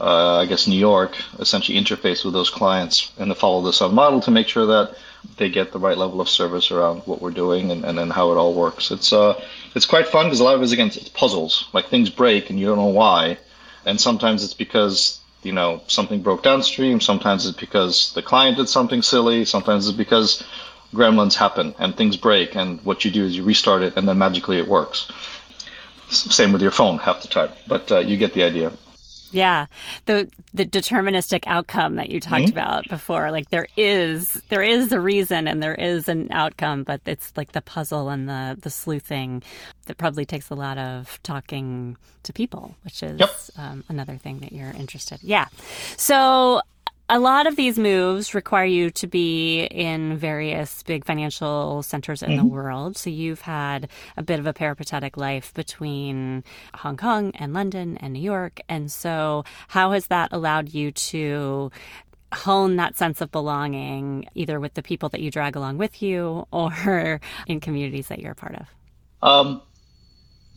uh, 0.00 0.38
I 0.38 0.46
guess 0.46 0.66
New 0.66 0.78
York, 0.78 1.16
essentially 1.38 1.78
interface 1.78 2.24
with 2.24 2.32
those 2.32 2.48
clients 2.48 3.12
and 3.18 3.30
the 3.30 3.34
follow 3.34 3.62
the 3.62 3.72
sun 3.72 3.94
model 3.94 4.20
to 4.20 4.30
make 4.30 4.48
sure 4.48 4.66
that 4.66 4.96
they 5.36 5.50
get 5.50 5.72
the 5.72 5.78
right 5.78 5.98
level 5.98 6.20
of 6.20 6.28
service 6.28 6.70
around 6.70 7.00
what 7.00 7.20
we're 7.20 7.30
doing 7.30 7.70
and, 7.70 7.84
and 7.84 7.98
then 7.98 8.08
how 8.08 8.32
it 8.32 8.36
all 8.36 8.54
works. 8.54 8.90
It's 8.90 9.12
uh 9.12 9.38
it's 9.74 9.86
quite 9.86 10.08
fun 10.08 10.26
because 10.26 10.40
a 10.40 10.44
lot 10.44 10.54
of 10.54 10.62
it 10.62 10.64
is 10.64 10.72
against 10.72 10.96
it's 10.96 11.08
puzzles. 11.08 11.68
Like 11.72 11.88
things 11.88 12.08
break 12.08 12.48
and 12.48 12.58
you 12.58 12.66
don't 12.66 12.78
know 12.78 12.86
why, 12.86 13.38
and 13.84 14.00
sometimes 14.00 14.42
it's 14.44 14.54
because 14.54 15.20
you 15.42 15.52
know 15.52 15.80
something 15.86 16.22
broke 16.22 16.42
downstream. 16.42 17.00
Sometimes 17.00 17.46
it's 17.46 17.58
because 17.58 18.12
the 18.14 18.22
client 18.22 18.56
did 18.56 18.68
something 18.68 19.02
silly. 19.02 19.44
Sometimes 19.44 19.88
it's 19.88 19.96
because 19.96 20.42
gremlins 20.94 21.34
happen 21.34 21.74
and 21.78 21.96
things 21.96 22.16
break. 22.16 22.56
And 22.56 22.80
what 22.84 23.04
you 23.04 23.10
do 23.10 23.24
is 23.24 23.36
you 23.36 23.44
restart 23.44 23.82
it, 23.82 23.96
and 23.96 24.08
then 24.08 24.18
magically 24.18 24.58
it 24.58 24.68
works. 24.68 25.10
Same 26.08 26.52
with 26.52 26.62
your 26.62 26.72
phone 26.72 26.98
half 26.98 27.22
the 27.22 27.28
time, 27.28 27.50
but 27.68 27.90
uh, 27.92 27.98
you 27.98 28.16
get 28.16 28.34
the 28.34 28.42
idea. 28.42 28.72
Yeah. 29.30 29.66
The 30.06 30.30
the 30.52 30.66
deterministic 30.66 31.44
outcome 31.46 31.96
that 31.96 32.10
you 32.10 32.20
talked 32.20 32.44
mm-hmm. 32.44 32.52
about 32.52 32.88
before. 32.88 33.30
Like 33.30 33.50
there 33.50 33.66
is 33.76 34.42
there 34.48 34.62
is 34.62 34.92
a 34.92 35.00
reason 35.00 35.46
and 35.48 35.62
there 35.62 35.74
is 35.74 36.08
an 36.08 36.28
outcome, 36.32 36.84
but 36.84 37.00
it's 37.06 37.32
like 37.36 37.52
the 37.52 37.62
puzzle 37.62 38.08
and 38.08 38.28
the 38.28 38.58
the 38.60 38.70
sleuthing 38.70 39.42
that 39.86 39.98
probably 39.98 40.24
takes 40.24 40.50
a 40.50 40.54
lot 40.54 40.78
of 40.78 41.20
talking 41.22 41.96
to 42.22 42.32
people, 42.32 42.74
which 42.84 43.02
is 43.02 43.18
yep. 43.18 43.30
um, 43.56 43.84
another 43.88 44.16
thing 44.16 44.38
that 44.40 44.52
you're 44.52 44.70
interested. 44.72 45.18
Yeah. 45.22 45.46
So 45.96 46.60
a 47.10 47.18
lot 47.18 47.48
of 47.48 47.56
these 47.56 47.76
moves 47.76 48.34
require 48.34 48.64
you 48.64 48.88
to 48.92 49.06
be 49.08 49.64
in 49.64 50.16
various 50.16 50.84
big 50.84 51.04
financial 51.04 51.82
centers 51.82 52.22
in 52.22 52.30
mm-hmm. 52.30 52.38
the 52.38 52.44
world. 52.46 52.96
So 52.96 53.10
you've 53.10 53.40
had 53.40 53.88
a 54.16 54.22
bit 54.22 54.38
of 54.38 54.46
a 54.46 54.52
peripatetic 54.52 55.16
life 55.16 55.52
between 55.52 56.44
Hong 56.74 56.96
Kong 56.96 57.32
and 57.34 57.52
London 57.52 57.96
and 57.96 58.12
New 58.12 58.22
York. 58.22 58.60
And 58.68 58.92
so, 58.92 59.44
how 59.66 59.90
has 59.90 60.06
that 60.06 60.32
allowed 60.32 60.72
you 60.72 60.92
to 60.92 61.72
hone 62.32 62.76
that 62.76 62.96
sense 62.96 63.20
of 63.20 63.32
belonging, 63.32 64.26
either 64.36 64.60
with 64.60 64.74
the 64.74 64.82
people 64.82 65.08
that 65.08 65.20
you 65.20 65.32
drag 65.32 65.56
along 65.56 65.78
with 65.78 66.00
you 66.00 66.46
or 66.52 67.20
in 67.48 67.58
communities 67.58 68.06
that 68.06 68.20
you're 68.20 68.32
a 68.32 68.36
part 68.36 68.54
of? 68.54 68.66
Um, 69.20 69.62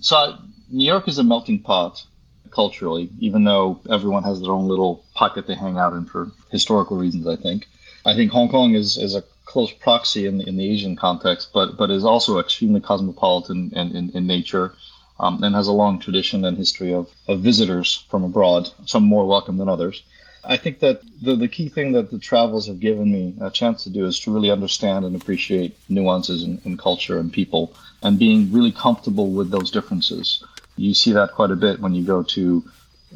so, 0.02 0.38
New 0.70 0.86
York 0.86 1.08
is 1.08 1.18
a 1.18 1.24
melting 1.24 1.64
pot 1.64 2.06
culturally, 2.54 3.10
even 3.20 3.44
though 3.44 3.80
everyone 3.90 4.24
has 4.24 4.40
their 4.40 4.52
own 4.52 4.68
little 4.68 5.04
pocket 5.14 5.48
they 5.48 5.56
hang 5.56 5.78
out 5.78 5.94
in 5.94 6.06
for 6.06 6.32
historical 6.52 6.98
reasons. 6.98 7.28
I 7.28 7.36
think. 7.36 7.68
I 8.06 8.16
think 8.16 8.32
Hong 8.32 8.50
Kong 8.50 8.76
is, 8.76 8.98
is 8.98 9.16
a 9.16 9.24
close 9.46 9.72
proxy 9.72 10.26
in 10.26 10.38
the, 10.38 10.48
in 10.48 10.58
the 10.58 10.70
Asian 10.70 10.96
context, 10.96 11.50
but 11.54 11.78
but 11.78 11.90
is 11.90 12.06
also 12.06 12.40
extremely 12.40 12.82
cosmopolitan 12.82 13.72
in, 13.76 13.96
in, 13.96 14.10
in 14.12 14.28
nature, 14.28 14.74
um, 15.20 15.44
and 15.44 15.56
has 15.56 15.68
a 15.68 15.72
long 15.72 16.00
tradition 16.00 16.46
and 16.46 16.58
history 16.58 16.94
of, 16.94 17.10
of 17.28 17.42
visitors 17.42 18.06
from 18.10 18.24
abroad, 18.24 18.70
some 18.86 19.04
more 19.04 19.26
welcome 19.26 19.58
than 19.58 19.70
others. 19.70 20.04
I 20.46 20.58
think 20.58 20.80
that 20.80 21.02
the, 21.22 21.36
the 21.36 21.48
key 21.48 21.70
thing 21.70 21.94
that 21.94 22.12
the 22.12 22.20
travels 22.20 22.68
have 22.68 22.80
given 22.80 23.12
me 23.12 23.34
a 23.40 23.50
chance 23.50 23.86
to 23.86 23.90
do 23.90 24.06
is 24.06 24.20
to 24.22 24.32
really 24.34 24.52
understand 24.52 25.06
and 25.06 25.16
appreciate 25.16 25.78
nuances 25.88 26.44
in, 26.44 26.60
in 26.66 26.76
culture 26.76 27.18
and 27.18 27.32
people 27.32 27.74
and 28.02 28.20
being 28.20 28.52
really 28.52 28.74
comfortable 28.74 29.32
with 29.32 29.52
those 29.52 29.72
differences. 29.72 30.44
You 30.76 30.94
see 30.94 31.12
that 31.14 31.34
quite 31.34 31.52
a 31.52 31.56
bit 31.56 31.80
when 31.80 31.94
you 31.94 32.04
go 32.04 32.24
to 32.24 32.64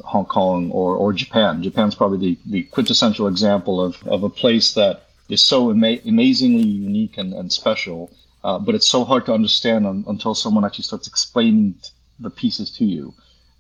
Hong 0.03 0.25
Kong 0.25 0.71
or, 0.71 0.95
or 0.95 1.13
Japan. 1.13 1.63
Japan's 1.63 1.95
probably 1.95 2.17
the, 2.17 2.37
the 2.45 2.63
quintessential 2.63 3.27
example 3.27 3.81
of, 3.81 4.05
of 4.07 4.23
a 4.23 4.29
place 4.29 4.73
that 4.73 5.07
is 5.29 5.43
so 5.43 5.71
ama- 5.71 5.99
amazingly 6.05 6.67
unique 6.67 7.17
and, 7.17 7.33
and 7.33 7.51
special, 7.51 8.11
uh, 8.43 8.59
but 8.59 8.75
it's 8.75 8.87
so 8.87 9.03
hard 9.03 9.25
to 9.25 9.33
understand 9.33 9.85
un- 9.85 10.05
until 10.07 10.35
someone 10.35 10.63
actually 10.63 10.83
starts 10.83 11.07
explaining 11.07 11.75
the 12.19 12.29
pieces 12.29 12.71
to 12.71 12.85
you 12.85 13.13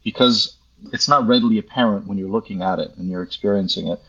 because 0.03 0.57
it's 0.93 1.07
not 1.07 1.27
readily 1.27 1.57
apparent 1.57 2.07
when 2.07 2.17
you're 2.17 2.29
looking 2.29 2.61
at 2.61 2.79
it 2.79 2.91
and 2.97 3.09
you're 3.09 3.23
experiencing 3.23 3.87
it. 3.87 3.99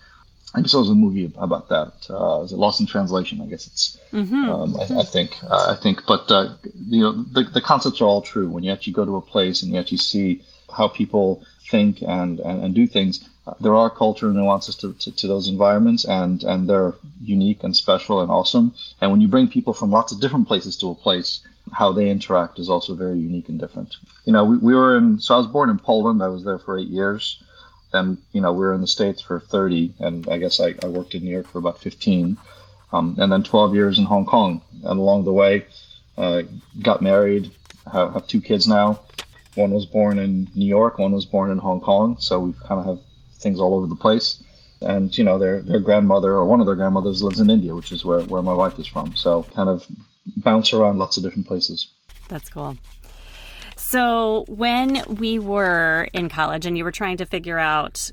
I 0.55 0.63
there 0.63 0.81
was 0.81 0.91
a 0.91 0.95
movie 0.95 1.31
about 1.37 1.69
that. 1.69 1.93
Uh, 2.09 2.43
is 2.43 2.53
it 2.53 2.57
Lost 2.57 2.81
in 2.81 2.87
Translation? 2.87 3.41
I 3.43 3.47
guess 3.47 3.67
it's. 3.67 3.99
Mm-hmm. 4.13 4.49
Um, 4.49 4.77
I, 4.77 5.01
I, 5.01 5.05
think. 5.05 5.37
Uh, 5.45 5.75
I 5.77 5.81
think, 5.81 6.07
but 6.07 6.31
uh, 6.31 6.55
you 6.87 7.03
know, 7.03 7.13
the 7.13 7.45
the 7.45 7.61
concepts 7.61 8.01
are 8.01 8.07
all 8.07 8.23
true. 8.23 8.49
When 8.49 8.65
you 8.65 8.73
actually 8.73 8.95
go 8.95 9.05
to 9.05 9.17
a 9.17 9.21
place 9.21 9.63
and 9.63 9.73
you 9.73 9.79
actually 9.79 9.99
see 9.99 10.43
how 10.75 10.89
people 10.89 11.45
think 11.71 12.03
and 12.03 12.41
and, 12.41 12.65
and 12.65 12.75
do 12.75 12.87
things, 12.87 13.29
uh, 13.47 13.55
there 13.61 13.75
are 13.75 13.91
cultural 13.91 14.33
nuances 14.33 14.75
to, 14.77 14.95
to, 14.95 15.15
to, 15.15 15.27
those 15.27 15.49
environments, 15.49 16.07
and 16.07 16.43
and 16.45 16.69
they're 16.69 16.95
unique 17.23 17.63
and 17.63 17.77
special 17.77 18.23
and 18.23 18.31
awesome. 18.31 18.75
And 19.03 19.11
when 19.11 19.21
you 19.21 19.29
bring 19.29 19.49
people 19.49 19.75
from 19.75 19.91
lots 19.91 20.13
of 20.13 20.21
different 20.21 20.49
places 20.49 20.79
to 20.79 20.91
a 20.91 20.95
place, 20.95 21.41
how 21.73 21.93
they 21.93 22.09
interact 22.09 22.59
is 22.59 22.71
also 22.71 22.95
very 22.95 23.19
unique 23.19 23.51
and 23.51 23.61
different. 23.61 23.97
You 24.25 24.33
know, 24.33 24.45
we, 24.47 24.57
we 24.57 24.75
were 24.75 24.97
in. 24.97 25.21
So 25.21 25.35
I 25.35 25.39
was 25.39 25.47
born 25.47 25.69
in 25.69 25.79
Poland. 25.79 26.23
I 26.23 26.29
was 26.29 26.43
there 26.43 26.59
for 26.59 26.79
eight 26.79 26.89
years 26.89 27.43
and 27.93 28.19
you 28.33 28.41
know 28.41 28.53
we 28.53 28.61
were 28.61 28.75
in 28.75 28.81
the 28.81 28.87
states 28.87 29.21
for 29.21 29.41
30 29.41 29.95
and 30.01 30.29
i 30.29 30.39
guess 30.39 30.61
i, 30.61 30.75
I 30.83 30.87
worked 30.87 31.15
in 31.15 31.25
new 31.25 31.31
york 31.31 31.49
for 31.49 31.59
about 31.59 31.79
15 31.79 32.37
um, 32.93 33.17
and 33.19 33.31
then 33.31 33.43
12 33.43 33.75
years 33.75 33.99
in 33.99 34.05
hong 34.05 34.27
kong. 34.27 34.63
And 34.85 34.99
along 34.99 35.25
the 35.25 35.33
way 35.33 35.67
uh, 36.17 36.43
got 36.83 37.03
married 37.03 37.51
have, 37.93 38.15
have, 38.15 38.27
two 38.27 38.41
kids 38.41 38.67
now. 38.67 39.01
One 39.55 39.71
was 39.73 39.87
born 39.87 40.19
in 40.19 40.49
new 40.55 40.67
york 40.67 40.99
one 40.99 41.13
was 41.13 41.27
born 41.27 41.51
in 41.51 41.59
hong 41.59 41.81
kong. 41.81 42.17
So 42.21 42.41
we 42.41 42.53
kind 42.53 42.81
of 42.81 42.87
have 42.87 42.99
things 43.35 43.61
all 43.61 43.75
over 43.75 43.87
the 43.87 43.97
place. 43.97 44.43
And 44.81 45.17
you 45.17 45.25
know 45.25 45.39
their 45.39 45.61
their 45.61 45.81
grandmother 45.81 46.33
or 46.33 46.45
one 46.45 46.61
of 46.61 46.67
their 46.67 46.77
grandmothers 46.77 47.23
lives 47.23 47.41
in 47.41 47.51
india 47.51 47.75
which 47.75 47.91
is 47.91 48.05
where, 48.05 48.21
where 48.23 48.43
my 48.43 48.55
wife 48.55 48.79
is 48.79 48.87
from. 48.87 49.17
So 49.17 49.43
kind 49.55 49.69
of 49.69 49.87
bounce 50.37 50.73
around 50.73 50.99
lots 50.99 51.17
of 51.17 51.25
different 51.25 51.47
places. 51.47 51.89
That's 52.29 52.49
cool 52.49 52.77
so, 53.89 54.45
when 54.49 55.03
we 55.09 55.39
were 55.39 56.09
in 56.13 56.29
college 56.29 56.67
and 56.67 56.77
you 56.77 56.85
were 56.85 56.93
trying 56.93 57.17
to 57.17 57.25
figure 57.25 57.59
out 57.59 58.11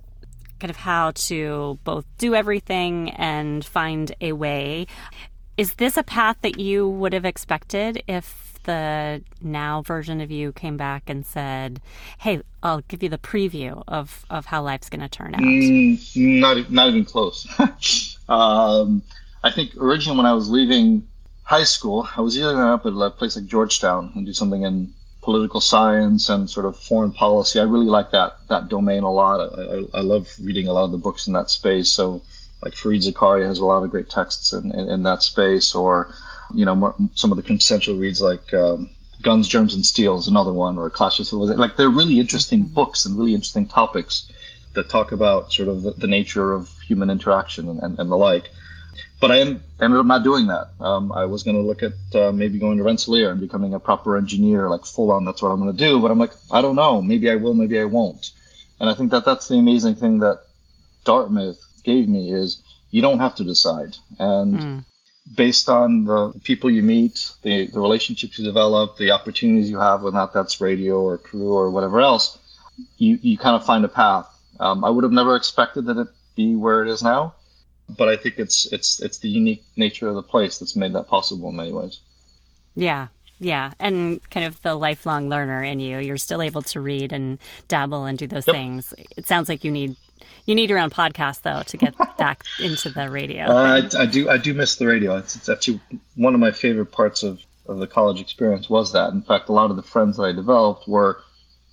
kind 0.62 0.72
of 0.72 0.78
how 0.78 1.12
to 1.12 1.78
both 1.84 2.06
do 2.18 2.34
everything 2.34 3.10
and 3.10 3.66
find 3.66 4.16
a 4.22 4.32
way, 4.32 4.88
is 5.58 5.74
this 5.74 5.98
a 5.98 6.04
path 6.04 6.38
that 6.44 6.58
you 6.58 6.88
would 6.88 7.12
have 7.12 7.26
expected 7.26 8.02
if 8.08 8.58
the 8.64 9.22
now 9.42 9.82
version 9.82 10.22
of 10.22 10.32
you 10.32 10.54
came 10.54 10.78
back 10.78 11.10
and 11.10 11.26
said, 11.26 11.82
"Hey, 12.20 12.40
I'll 12.64 12.82
give 12.88 13.04
you 13.04 13.10
the 13.10 13.18
preview 13.18 13.84
of 13.86 14.26
of 14.30 14.46
how 14.46 14.64
life's 14.64 14.90
going 14.90 15.02
to 15.02 15.10
turn 15.10 15.36
out"? 15.36 15.42
Mm, 15.42 16.40
not 16.40 16.72
not 16.72 16.88
even 16.88 17.04
close. 17.04 17.46
um, 18.30 19.04
I 19.44 19.52
think 19.52 19.76
originally 19.76 20.16
when 20.16 20.26
I 20.26 20.34
was 20.34 20.50
leaving 20.50 21.06
high 21.44 21.66
school, 21.66 22.08
I 22.16 22.22
was 22.22 22.38
either 22.38 22.54
going 22.54 22.70
up 22.70 22.86
at 22.86 22.94
a 22.94 23.10
place 23.10 23.36
like 23.36 23.46
Georgetown 23.46 24.14
and 24.16 24.26
do 24.26 24.32
something 24.32 24.64
in 24.64 24.94
political 25.26 25.60
science 25.60 26.30
and 26.30 26.50
sort 26.50 26.68
of 26.68 26.78
foreign 26.78 27.12
policy. 27.12 27.60
I 27.60 27.64
really 27.64 27.88
like 27.98 28.12
that 28.12 28.38
that 28.48 28.70
domain 28.70 29.04
a 29.04 29.12
lot. 29.12 29.38
I, 29.42 29.62
I, 29.62 30.00
I 30.00 30.02
love 30.02 30.30
reading 30.42 30.68
a 30.68 30.74
lot 30.74 30.86
of 30.86 30.92
the 30.92 31.06
books 31.06 31.28
in 31.28 31.34
that 31.34 31.50
space. 31.50 31.90
So 31.92 32.22
like 32.62 32.74
Fareed 32.74 33.04
Zakaria 33.04 33.48
has 33.48 33.60
a 33.60 33.66
lot 33.66 33.84
of 33.84 33.90
great 33.90 34.10
texts 34.10 34.54
in, 34.54 34.72
in, 34.72 34.88
in 34.88 35.04
that 35.04 35.24
space, 35.24 35.76
or 35.76 36.14
you 36.54 36.66
know 36.66 36.76
more, 36.76 36.96
some 37.16 37.32
of 37.32 37.38
the 37.38 37.44
quintessential 37.44 37.96
reads 37.96 38.22
like 38.22 38.54
um, 38.54 38.90
Guns, 39.24 39.48
Germs, 39.48 39.74
and 39.74 39.86
Steel 39.86 40.18
is 40.18 40.28
another 40.28 40.54
one, 40.54 40.78
or 40.78 40.90
Clash 40.90 41.20
of 41.20 41.28
Civilization. 41.28 41.60
Like 41.60 41.76
they're 41.76 41.90
really 41.90 42.20
interesting 42.20 42.64
mm-hmm. 42.64 42.74
books 42.74 43.06
and 43.06 43.18
really 43.18 43.34
interesting 43.34 43.68
topics 43.68 44.32
that 44.74 44.90
talk 44.90 45.12
about 45.12 45.52
sort 45.52 45.70
of 45.70 45.82
the, 45.82 45.92
the 45.92 46.08
nature 46.08 46.54
of 46.54 46.70
human 46.82 47.10
interaction 47.10 47.68
and, 47.70 47.80
and, 47.82 48.00
and 48.00 48.12
the 48.12 48.18
like. 48.18 48.50
But 49.22 49.32
I 49.32 49.40
ended 49.40 49.62
up 49.80 50.06
not 50.06 50.24
doing 50.24 50.48
that. 50.48 50.72
Um, 50.80 51.12
I 51.12 51.26
was 51.26 51.44
going 51.44 51.56
to 51.56 51.64
look 51.64 51.82
at 51.84 51.94
uh, 52.14 52.32
maybe 52.32 52.60
going 52.60 52.78
to 52.78 52.84
Rensselaer 52.84 53.32
and 53.32 53.40
becoming 53.40 53.74
a 53.74 53.80
proper 53.80 54.18
engineer, 54.18 54.70
like 54.70 54.86
full 54.86 55.12
on. 55.12 55.26
That's 55.26 55.42
what 55.42 55.50
I'm 55.50 55.60
going 55.62 55.76
to 55.76 55.78
do. 55.78 56.02
But 56.02 56.12
I'm 56.12 56.20
like, 56.20 56.34
I 56.52 56.62
don't 56.62 56.76
know. 56.76 57.02
Maybe 57.02 57.30
I 57.30 57.36
will. 57.36 57.54
Maybe 57.54 57.80
I 57.80 57.86
won't. 57.86 58.32
And 58.80 58.90
I 58.90 58.94
think 58.94 59.12
that 59.12 59.26
that's 59.26 59.48
the 59.48 59.56
amazing 59.56 59.96
thing 59.96 60.20
that 60.20 60.42
Dartmouth 61.06 61.60
gave 61.84 62.10
me 62.10 62.34
is 62.34 62.62
you 62.92 63.02
don't 63.02 63.20
have 63.20 63.36
to 63.36 63.44
decide. 63.44 63.96
And 64.20 64.60
mm. 64.60 64.86
based 65.36 65.70
on 65.70 66.06
the 66.06 66.34
people 66.44 66.70
you 66.70 66.84
meet, 66.84 67.32
the, 67.42 67.68
the 67.68 67.80
relationships 67.80 68.38
you 68.38 68.44
develop, 68.44 68.98
the 68.98 69.12
opportunities 69.12 69.70
you 69.70 69.80
have, 69.80 70.02
whether 70.02 70.16
not 70.16 70.34
that's 70.34 70.60
radio 70.60 71.02
or 71.02 71.18
crew 71.18 71.54
or 71.54 71.70
whatever 71.72 72.02
else, 72.02 72.38
you, 72.98 73.18
you 73.22 73.38
kind 73.38 73.56
of 73.56 73.66
find 73.66 73.86
a 73.86 73.90
path. 73.90 74.28
Um, 74.60 74.84
I 74.84 74.90
would 74.90 75.04
have 75.04 75.14
never 75.14 75.36
expected 75.36 75.86
that 75.86 75.98
it 75.98 76.08
be 76.36 76.56
where 76.56 76.84
it 76.84 76.90
is 76.90 77.02
now, 77.02 77.34
but 77.90 78.10
I 78.10 78.18
think 78.18 78.40
it's 78.40 78.72
it's 78.72 79.02
it's 79.02 79.20
the 79.20 79.30
unique 79.30 79.64
nature 79.76 80.08
of 80.08 80.16
the 80.16 80.24
place 80.24 80.58
that's 80.58 80.76
made 80.76 80.94
that 80.94 81.08
possible 81.08 81.50
in 81.50 81.56
many 81.56 81.72
ways. 81.72 82.00
Yeah, 82.76 83.08
yeah, 83.40 83.74
and 83.80 84.28
kind 84.30 84.46
of 84.46 84.62
the 84.62 84.76
lifelong 84.76 85.30
learner 85.30 85.64
in 85.64 85.80
you. 85.80 86.00
You're 86.00 86.18
still 86.18 86.42
able 86.42 86.62
to 86.64 86.82
read 86.82 87.14
and 87.14 87.40
dabble 87.68 88.06
and 88.06 88.18
do 88.18 88.28
those 88.28 88.48
yep. 88.48 88.56
things. 88.56 88.94
It 89.16 89.28
sounds 89.28 89.50
like 89.50 89.64
you 89.64 89.72
need 89.72 89.96
you 90.46 90.56
need 90.56 90.70
your 90.70 90.80
own 90.80 90.90
podcast 90.90 91.42
though 91.42 91.64
to 91.64 91.78
get 91.78 91.96
back 92.18 92.44
into 92.60 92.90
the 92.90 93.10
radio. 93.10 93.46
Uh, 93.46 93.82
I, 93.94 94.02
I, 94.02 94.06
do. 94.06 94.30
I 94.30 94.38
do 94.38 94.54
miss 94.54 94.76
the 94.76 94.88
radio. 94.88 95.18
It's, 95.18 95.36
it's, 95.36 95.50
actually 95.50 95.80
one 96.16 96.34
of 96.34 96.40
my 96.40 96.52
favorite 96.52 96.92
parts 96.92 97.24
of, 97.24 97.42
of 97.68 97.80
the 97.80 97.88
college 97.88 98.22
experience 98.22 98.70
was 98.70 98.94
that. 98.94 99.12
In 99.12 99.22
fact, 99.22 99.50
a 99.50 99.54
lot 99.54 99.70
of 99.70 99.76
the 99.76 99.84
friends 99.84 100.18
that 100.18 100.24
I 100.24 100.32
developed 100.32 100.88
were 100.88 101.22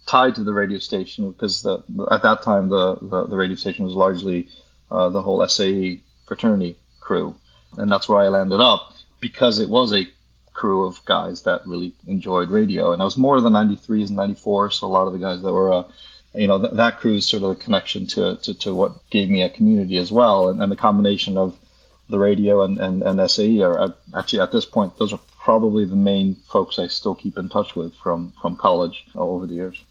tied 0.06 0.34
to 0.34 0.44
the 0.44 0.52
radio 0.52 0.78
station 0.78 1.30
because 1.30 1.62
the, 1.62 1.78
at 2.10 2.22
that 2.22 2.42
time 2.42 2.68
the, 2.68 2.96
the, 2.96 3.26
the 3.26 3.36
radio 3.36 3.56
station 3.56 3.84
was 3.84 3.94
largely 3.94 4.48
uh, 4.92 5.08
the 5.08 5.22
whole 5.22 5.46
SAE 5.46 6.00
fraternity 6.26 6.76
crew, 7.00 7.34
and 7.76 7.90
that's 7.90 8.08
where 8.08 8.20
I 8.20 8.28
landed 8.28 8.60
up 8.60 8.94
because 9.20 9.58
it 9.58 9.68
was 9.68 9.92
a 9.92 10.08
crew 10.52 10.86
of 10.86 11.04
guys 11.04 11.42
that 11.42 11.66
really 11.66 11.94
enjoyed 12.06 12.50
radio, 12.50 12.92
and 12.92 13.02
I 13.02 13.04
was 13.04 13.16
more 13.16 13.40
than 13.40 13.54
93s 13.54 14.10
and 14.10 14.18
94s, 14.18 14.74
so 14.74 14.86
a 14.86 14.88
lot 14.88 15.06
of 15.06 15.12
the 15.12 15.18
guys 15.18 15.42
that 15.42 15.52
were 15.52 15.72
uh, 15.72 15.84
you 16.34 16.46
know, 16.46 16.58
th- 16.58 16.74
that 16.74 16.98
crew 16.98 17.16
is 17.16 17.26
sort 17.26 17.42
of 17.42 17.50
a 17.50 17.54
connection 17.54 18.06
to, 18.06 18.36
to, 18.36 18.54
to 18.54 18.74
what 18.74 19.08
gave 19.10 19.28
me 19.28 19.42
a 19.42 19.50
community 19.50 19.98
as 19.98 20.10
well. 20.10 20.48
And, 20.48 20.62
and 20.62 20.72
the 20.72 20.76
combination 20.76 21.36
of 21.36 21.58
the 22.08 22.18
radio 22.18 22.62
and, 22.62 22.78
and, 22.78 23.02
and 23.02 23.30
SAE 23.30 23.60
are 23.62 23.84
at, 23.84 23.96
actually 24.16 24.40
at 24.40 24.52
this 24.52 24.64
point, 24.64 24.96
those 24.98 25.12
are 25.12 25.20
probably 25.38 25.84
the 25.84 25.96
main 25.96 26.36
folks 26.48 26.78
I 26.78 26.86
still 26.86 27.14
keep 27.14 27.36
in 27.36 27.48
touch 27.48 27.76
with 27.76 27.94
from, 27.96 28.32
from 28.40 28.56
college 28.56 29.06
over 29.14 29.46
the 29.46 29.54
years. 29.54 29.82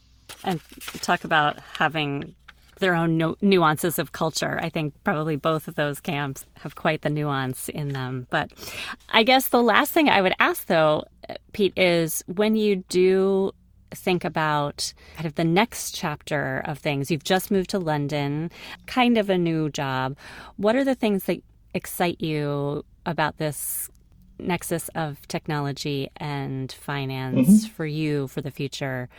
And 0.43 0.61
talk 1.01 1.23
about 1.23 1.59
having 1.77 2.33
their 2.81 2.93
own 2.93 3.17
nu- 3.17 3.37
nuances 3.41 3.97
of 3.97 4.11
culture. 4.11 4.59
I 4.61 4.69
think 4.69 4.93
probably 5.03 5.37
both 5.37 5.69
of 5.69 5.75
those 5.75 6.01
camps 6.01 6.45
have 6.55 6.75
quite 6.75 7.01
the 7.01 7.09
nuance 7.09 7.69
in 7.69 7.89
them. 7.89 8.27
But 8.29 8.51
I 9.09 9.23
guess 9.23 9.47
the 9.47 9.63
last 9.63 9.93
thing 9.93 10.09
I 10.09 10.21
would 10.21 10.35
ask, 10.39 10.67
though, 10.67 11.05
uh, 11.29 11.35
Pete, 11.53 11.73
is 11.77 12.23
when 12.27 12.57
you 12.57 12.83
do 12.89 13.53
think 13.95 14.23
about 14.23 14.93
kind 15.15 15.25
of 15.25 15.35
the 15.35 15.43
next 15.43 15.95
chapter 15.95 16.61
of 16.65 16.79
things. 16.79 17.11
You've 17.11 17.23
just 17.23 17.51
moved 17.51 17.69
to 17.71 17.79
London, 17.79 18.51
kind 18.85 19.17
of 19.17 19.29
a 19.29 19.37
new 19.37 19.69
job. 19.69 20.17
What 20.57 20.75
are 20.75 20.83
the 20.83 20.95
things 20.95 21.25
that 21.25 21.43
excite 21.73 22.21
you 22.21 22.83
about 23.05 23.37
this 23.37 23.89
nexus 24.41 24.89
of 24.95 25.27
technology 25.27 26.09
and 26.17 26.71
finance 26.71 27.47
mm-hmm. 27.47 27.73
for 27.73 27.85
you 27.85 28.27
for 28.27 28.41
the 28.41 28.51
future? 28.51 29.09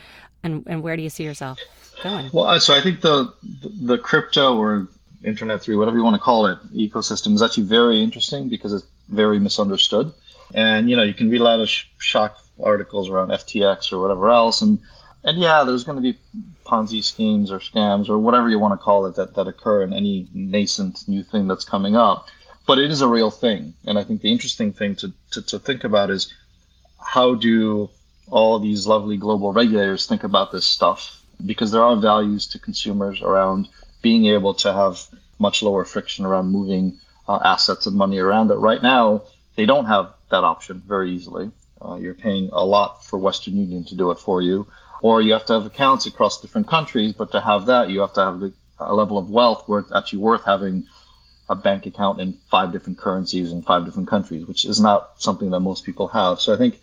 And, 0.42 0.64
and 0.66 0.82
where 0.82 0.96
do 0.96 1.02
you 1.02 1.10
see 1.10 1.24
yourself 1.24 1.58
going? 2.02 2.30
Well, 2.32 2.58
so 2.60 2.74
I 2.74 2.80
think 2.80 3.00
the 3.00 3.32
the 3.80 3.96
crypto 3.96 4.56
or 4.56 4.88
Internet 5.24 5.62
3, 5.62 5.76
whatever 5.76 5.96
you 5.96 6.02
want 6.02 6.16
to 6.16 6.20
call 6.20 6.46
it, 6.46 6.58
ecosystem 6.74 7.34
is 7.34 7.42
actually 7.42 7.64
very 7.64 8.02
interesting 8.02 8.48
because 8.48 8.72
it's 8.72 8.86
very 9.08 9.38
misunderstood. 9.38 10.12
And, 10.54 10.90
you 10.90 10.96
know, 10.96 11.02
you 11.02 11.14
can 11.14 11.30
read 11.30 11.40
a 11.40 11.44
lot 11.44 11.60
of 11.60 11.68
sh- 11.68 11.86
shock 11.98 12.38
articles 12.62 13.08
around 13.08 13.28
FTX 13.28 13.92
or 13.92 14.00
whatever 14.00 14.30
else. 14.30 14.62
And 14.62 14.80
and 15.24 15.38
yeah, 15.38 15.62
there's 15.62 15.84
going 15.84 15.96
to 15.96 16.02
be 16.02 16.18
Ponzi 16.66 17.02
schemes 17.02 17.52
or 17.52 17.60
scams 17.60 18.08
or 18.08 18.18
whatever 18.18 18.48
you 18.48 18.58
want 18.58 18.72
to 18.72 18.82
call 18.82 19.06
it 19.06 19.14
that, 19.14 19.34
that 19.36 19.46
occur 19.46 19.82
in 19.82 19.92
any 19.92 20.28
nascent 20.34 21.06
new 21.06 21.22
thing 21.22 21.46
that's 21.46 21.64
coming 21.64 21.94
up. 21.94 22.26
But 22.66 22.78
it 22.78 22.90
is 22.90 23.00
a 23.00 23.08
real 23.08 23.30
thing. 23.30 23.74
And 23.86 23.98
I 23.98 24.04
think 24.04 24.22
the 24.22 24.32
interesting 24.32 24.72
thing 24.72 24.96
to, 24.96 25.12
to, 25.32 25.42
to 25.42 25.58
think 25.58 25.84
about 25.84 26.10
is 26.10 26.32
how 27.04 27.34
do 27.34 27.90
all 28.30 28.58
these 28.58 28.86
lovely 28.86 29.16
global 29.16 29.52
regulators 29.52 30.06
think 30.06 30.24
about 30.24 30.52
this 30.52 30.64
stuff? 30.66 31.20
Because 31.44 31.72
there 31.72 31.82
are 31.82 31.96
values 31.96 32.46
to 32.48 32.58
consumers 32.58 33.20
around 33.20 33.68
being 34.00 34.26
able 34.26 34.54
to 34.54 34.72
have 34.72 35.06
much 35.38 35.62
lower 35.62 35.84
friction 35.84 36.24
around 36.24 36.46
moving 36.46 36.98
uh, 37.28 37.38
assets 37.44 37.86
and 37.86 37.96
money 37.96 38.18
around 38.18 38.48
that 38.48 38.58
right 38.58 38.82
now 38.82 39.22
they 39.56 39.66
don't 39.66 39.86
have 39.86 40.12
that 40.30 40.44
option 40.44 40.82
very 40.86 41.12
easily. 41.12 41.50
Uh, 41.80 41.96
you're 41.96 42.14
paying 42.14 42.48
a 42.52 42.64
lot 42.64 43.04
for 43.04 43.18
Western 43.18 43.56
Union 43.56 43.84
to 43.84 43.94
do 43.94 44.10
it 44.10 44.18
for 44.18 44.40
you, 44.40 44.66
or 45.02 45.20
you 45.20 45.32
have 45.32 45.44
to 45.46 45.52
have 45.52 45.66
accounts 45.66 46.06
across 46.06 46.40
different 46.40 46.68
countries. 46.68 47.12
But 47.12 47.32
to 47.32 47.40
have 47.40 47.66
that, 47.66 47.90
you 47.90 48.00
have 48.00 48.14
to 48.14 48.20
have 48.20 48.52
a 48.78 48.94
level 48.94 49.18
of 49.18 49.30
wealth 49.30 49.64
where 49.66 49.80
it's 49.80 49.92
actually 49.92 50.20
worth 50.20 50.44
having 50.44 50.86
a 51.48 51.54
bank 51.54 51.86
account 51.86 52.20
in 52.20 52.34
five 52.50 52.72
different 52.72 52.98
currencies 52.98 53.52
in 53.52 53.62
five 53.62 53.84
different 53.84 54.08
countries, 54.08 54.46
which 54.46 54.64
is 54.64 54.80
not 54.80 55.20
something 55.20 55.50
that 55.50 55.60
most 55.60 55.84
people 55.84 56.08
have. 56.08 56.40
So 56.40 56.54
I 56.54 56.56
think 56.56 56.80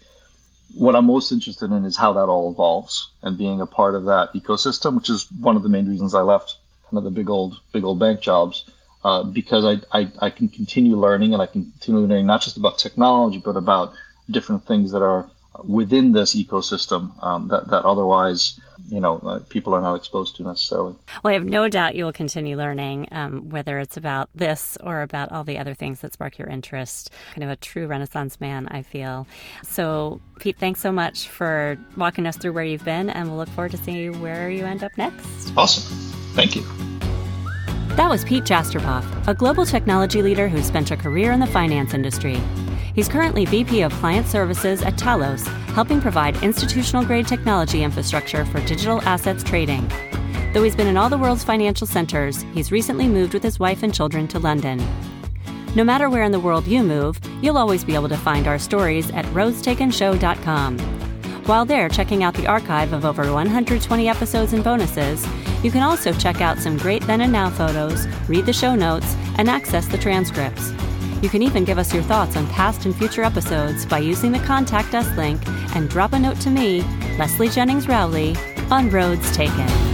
what 0.76 0.96
I'm 0.96 1.06
most 1.06 1.32
interested 1.32 1.72
in 1.72 1.86
is 1.86 1.98
how 1.98 2.14
that 2.14 2.30
all 2.30 2.52
evolves 2.52 3.10
and 3.24 3.38
being 3.38 3.62
a 3.62 3.66
part 3.66 3.96
of 3.96 4.06
that 4.06 4.34
ecosystem, 4.34 4.96
which 4.96 5.10
is 5.10 5.28
one 5.40 5.56
of 5.56 5.64
the 5.64 5.70
main 5.70 5.88
reasons 5.90 6.14
I 6.14 6.22
left 6.22 6.58
kind 6.90 6.98
of 6.98 7.04
the 7.04 7.12
big 7.12 7.30
old 7.30 7.60
big 7.72 7.84
old 7.84 8.00
bank 8.00 8.22
jobs. 8.22 8.66
Uh, 9.02 9.24
because 9.24 9.64
I, 9.64 9.98
I, 9.98 10.12
I 10.20 10.30
can 10.30 10.50
continue 10.50 10.98
learning 10.98 11.32
and 11.32 11.42
I 11.42 11.46
can 11.46 11.72
continue 11.72 12.02
learning 12.02 12.26
not 12.26 12.42
just 12.42 12.58
about 12.58 12.78
technology, 12.78 13.38
but 13.40 13.56
about 13.56 13.94
different 14.30 14.66
things 14.66 14.92
that 14.92 15.02
are 15.02 15.30
within 15.64 16.12
this 16.12 16.36
ecosystem 16.36 17.12
um, 17.24 17.48
that, 17.50 17.68
that 17.70 17.84
otherwise 17.84 18.60
you 18.90 19.00
know 19.00 19.18
uh, 19.20 19.40
people 19.50 19.74
are 19.74 19.82
not 19.82 19.96
exposed 19.96 20.36
to 20.36 20.44
necessarily. 20.44 20.96
Well 21.24 21.32
i 21.32 21.34
have 21.34 21.46
no 21.46 21.68
doubt 21.68 21.96
you 21.96 22.06
will 22.06 22.14
continue 22.14 22.58
learning 22.58 23.08
um, 23.12 23.50
whether 23.50 23.80
it's 23.80 23.98
about 23.98 24.30
this 24.36 24.78
or 24.84 25.02
about 25.02 25.32
all 25.32 25.44
the 25.44 25.58
other 25.58 25.74
things 25.74 26.02
that 26.02 26.14
spark 26.14 26.38
your 26.38 26.48
interest. 26.48 27.12
Kind 27.34 27.44
of 27.44 27.50
a 27.50 27.56
true 27.56 27.88
renaissance 27.88 28.40
man 28.40 28.68
i 28.70 28.82
feel. 28.82 29.28
So 29.64 30.22
pete 30.40 30.58
thanks 30.58 30.80
so 30.80 30.92
much 30.92 31.28
for 31.28 31.78
walking 31.98 32.26
us 32.26 32.38
through 32.38 32.54
where 32.54 32.64
you've 32.64 32.86
been 32.86 33.10
and 33.10 33.28
we'll 33.28 33.38
look 33.38 33.50
forward 33.50 33.72
to 33.72 33.78
seeing 33.78 34.22
where 34.22 34.50
you 34.50 34.66
end 34.66 34.84
up 34.84 34.92
next. 34.98 35.54
Awesome. 35.58 35.84
Thank 36.34 36.56
you. 36.56 36.64
That 37.96 38.10
was 38.10 38.24
Pete 38.24 38.46
Jastreboff, 38.46 39.28
a 39.28 39.34
global 39.34 39.66
technology 39.66 40.22
leader 40.22 40.48
who 40.48 40.62
spent 40.62 40.90
a 40.92 40.96
career 40.96 41.34
in 41.34 41.42
the 41.42 41.48
finance 41.48 41.94
industry. 41.94 42.40
He's 43.00 43.08
currently 43.08 43.46
VP 43.46 43.84
of 43.84 43.94
Client 43.94 44.28
Services 44.28 44.82
at 44.82 44.98
Talos, 44.98 45.48
helping 45.68 46.02
provide 46.02 46.44
institutional 46.44 47.06
grade 47.06 47.28
technology 47.28 47.82
infrastructure 47.82 48.44
for 48.44 48.60
digital 48.66 49.02
assets 49.04 49.42
trading. 49.42 49.90
Though 50.54 50.64
he's 50.64 50.76
been 50.76 50.88
in 50.88 50.98
all 50.98 51.08
the 51.08 51.18
world's 51.18 51.46
financial 51.46 51.88
centers, 51.88 52.42
he's 52.54 52.74
recently 52.74 53.08
moved 53.08 53.34
with 53.34 53.42
his 53.42 53.58
wife 53.58 53.84
and 53.84 53.96
children 53.96 54.28
to 54.28 54.40
London. 54.40 54.86
No 55.76 55.86
matter 55.86 56.10
where 56.10 56.24
in 56.24 56.34
the 56.34 56.42
world 56.42 56.68
you 56.68 56.84
move, 56.84 57.18
you'll 57.42 57.58
always 57.58 57.86
be 57.86 57.96
able 57.96 58.10
to 58.10 58.18
find 58.18 58.48
our 58.48 58.60
stories 58.60 59.10
at 59.12 59.24
roadstakenshow.com. 59.28 60.78
While 61.46 61.64
there 61.64 61.88
checking 61.88 62.26
out 62.26 62.34
the 62.34 62.48
archive 62.48 62.92
of 62.92 63.06
over 63.06 63.32
120 63.32 64.10
episodes 64.10 64.52
and 64.52 64.62
bonuses, 64.62 65.26
you 65.64 65.72
can 65.72 65.84
also 65.84 66.12
check 66.12 66.42
out 66.42 66.58
some 66.58 66.76
great 66.76 67.04
then 67.04 67.22
and 67.22 67.32
now 67.32 67.50
photos, 67.50 68.08
read 68.28 68.46
the 68.46 68.52
show 68.52 68.76
notes, 68.76 69.16
and 69.38 69.50
access 69.50 69.88
the 69.88 69.98
transcripts. 69.98 70.74
You 71.22 71.28
can 71.30 71.42
even 71.42 71.66
give 71.66 71.78
us 71.78 71.94
your 71.94 72.04
thoughts 72.04 72.38
on 72.38 72.48
past 72.48 72.86
and 72.86 72.96
future 72.96 73.24
episodes 73.24 73.86
by 73.86 74.00
using 74.00 74.32
the 74.32 74.40
Contact 74.40 74.96
Us 74.96 75.10
link 75.18 75.46
and 75.76 75.90
drop 75.90 76.14
a 76.14 76.20
note 76.20 76.40
to 76.42 76.50
me, 76.50 76.82
Leslie 77.18 77.50
Jennings 77.50 77.88
Rowley, 77.88 78.36
on 78.72 78.90
Roads 78.90 79.36
Taken. 79.36 79.89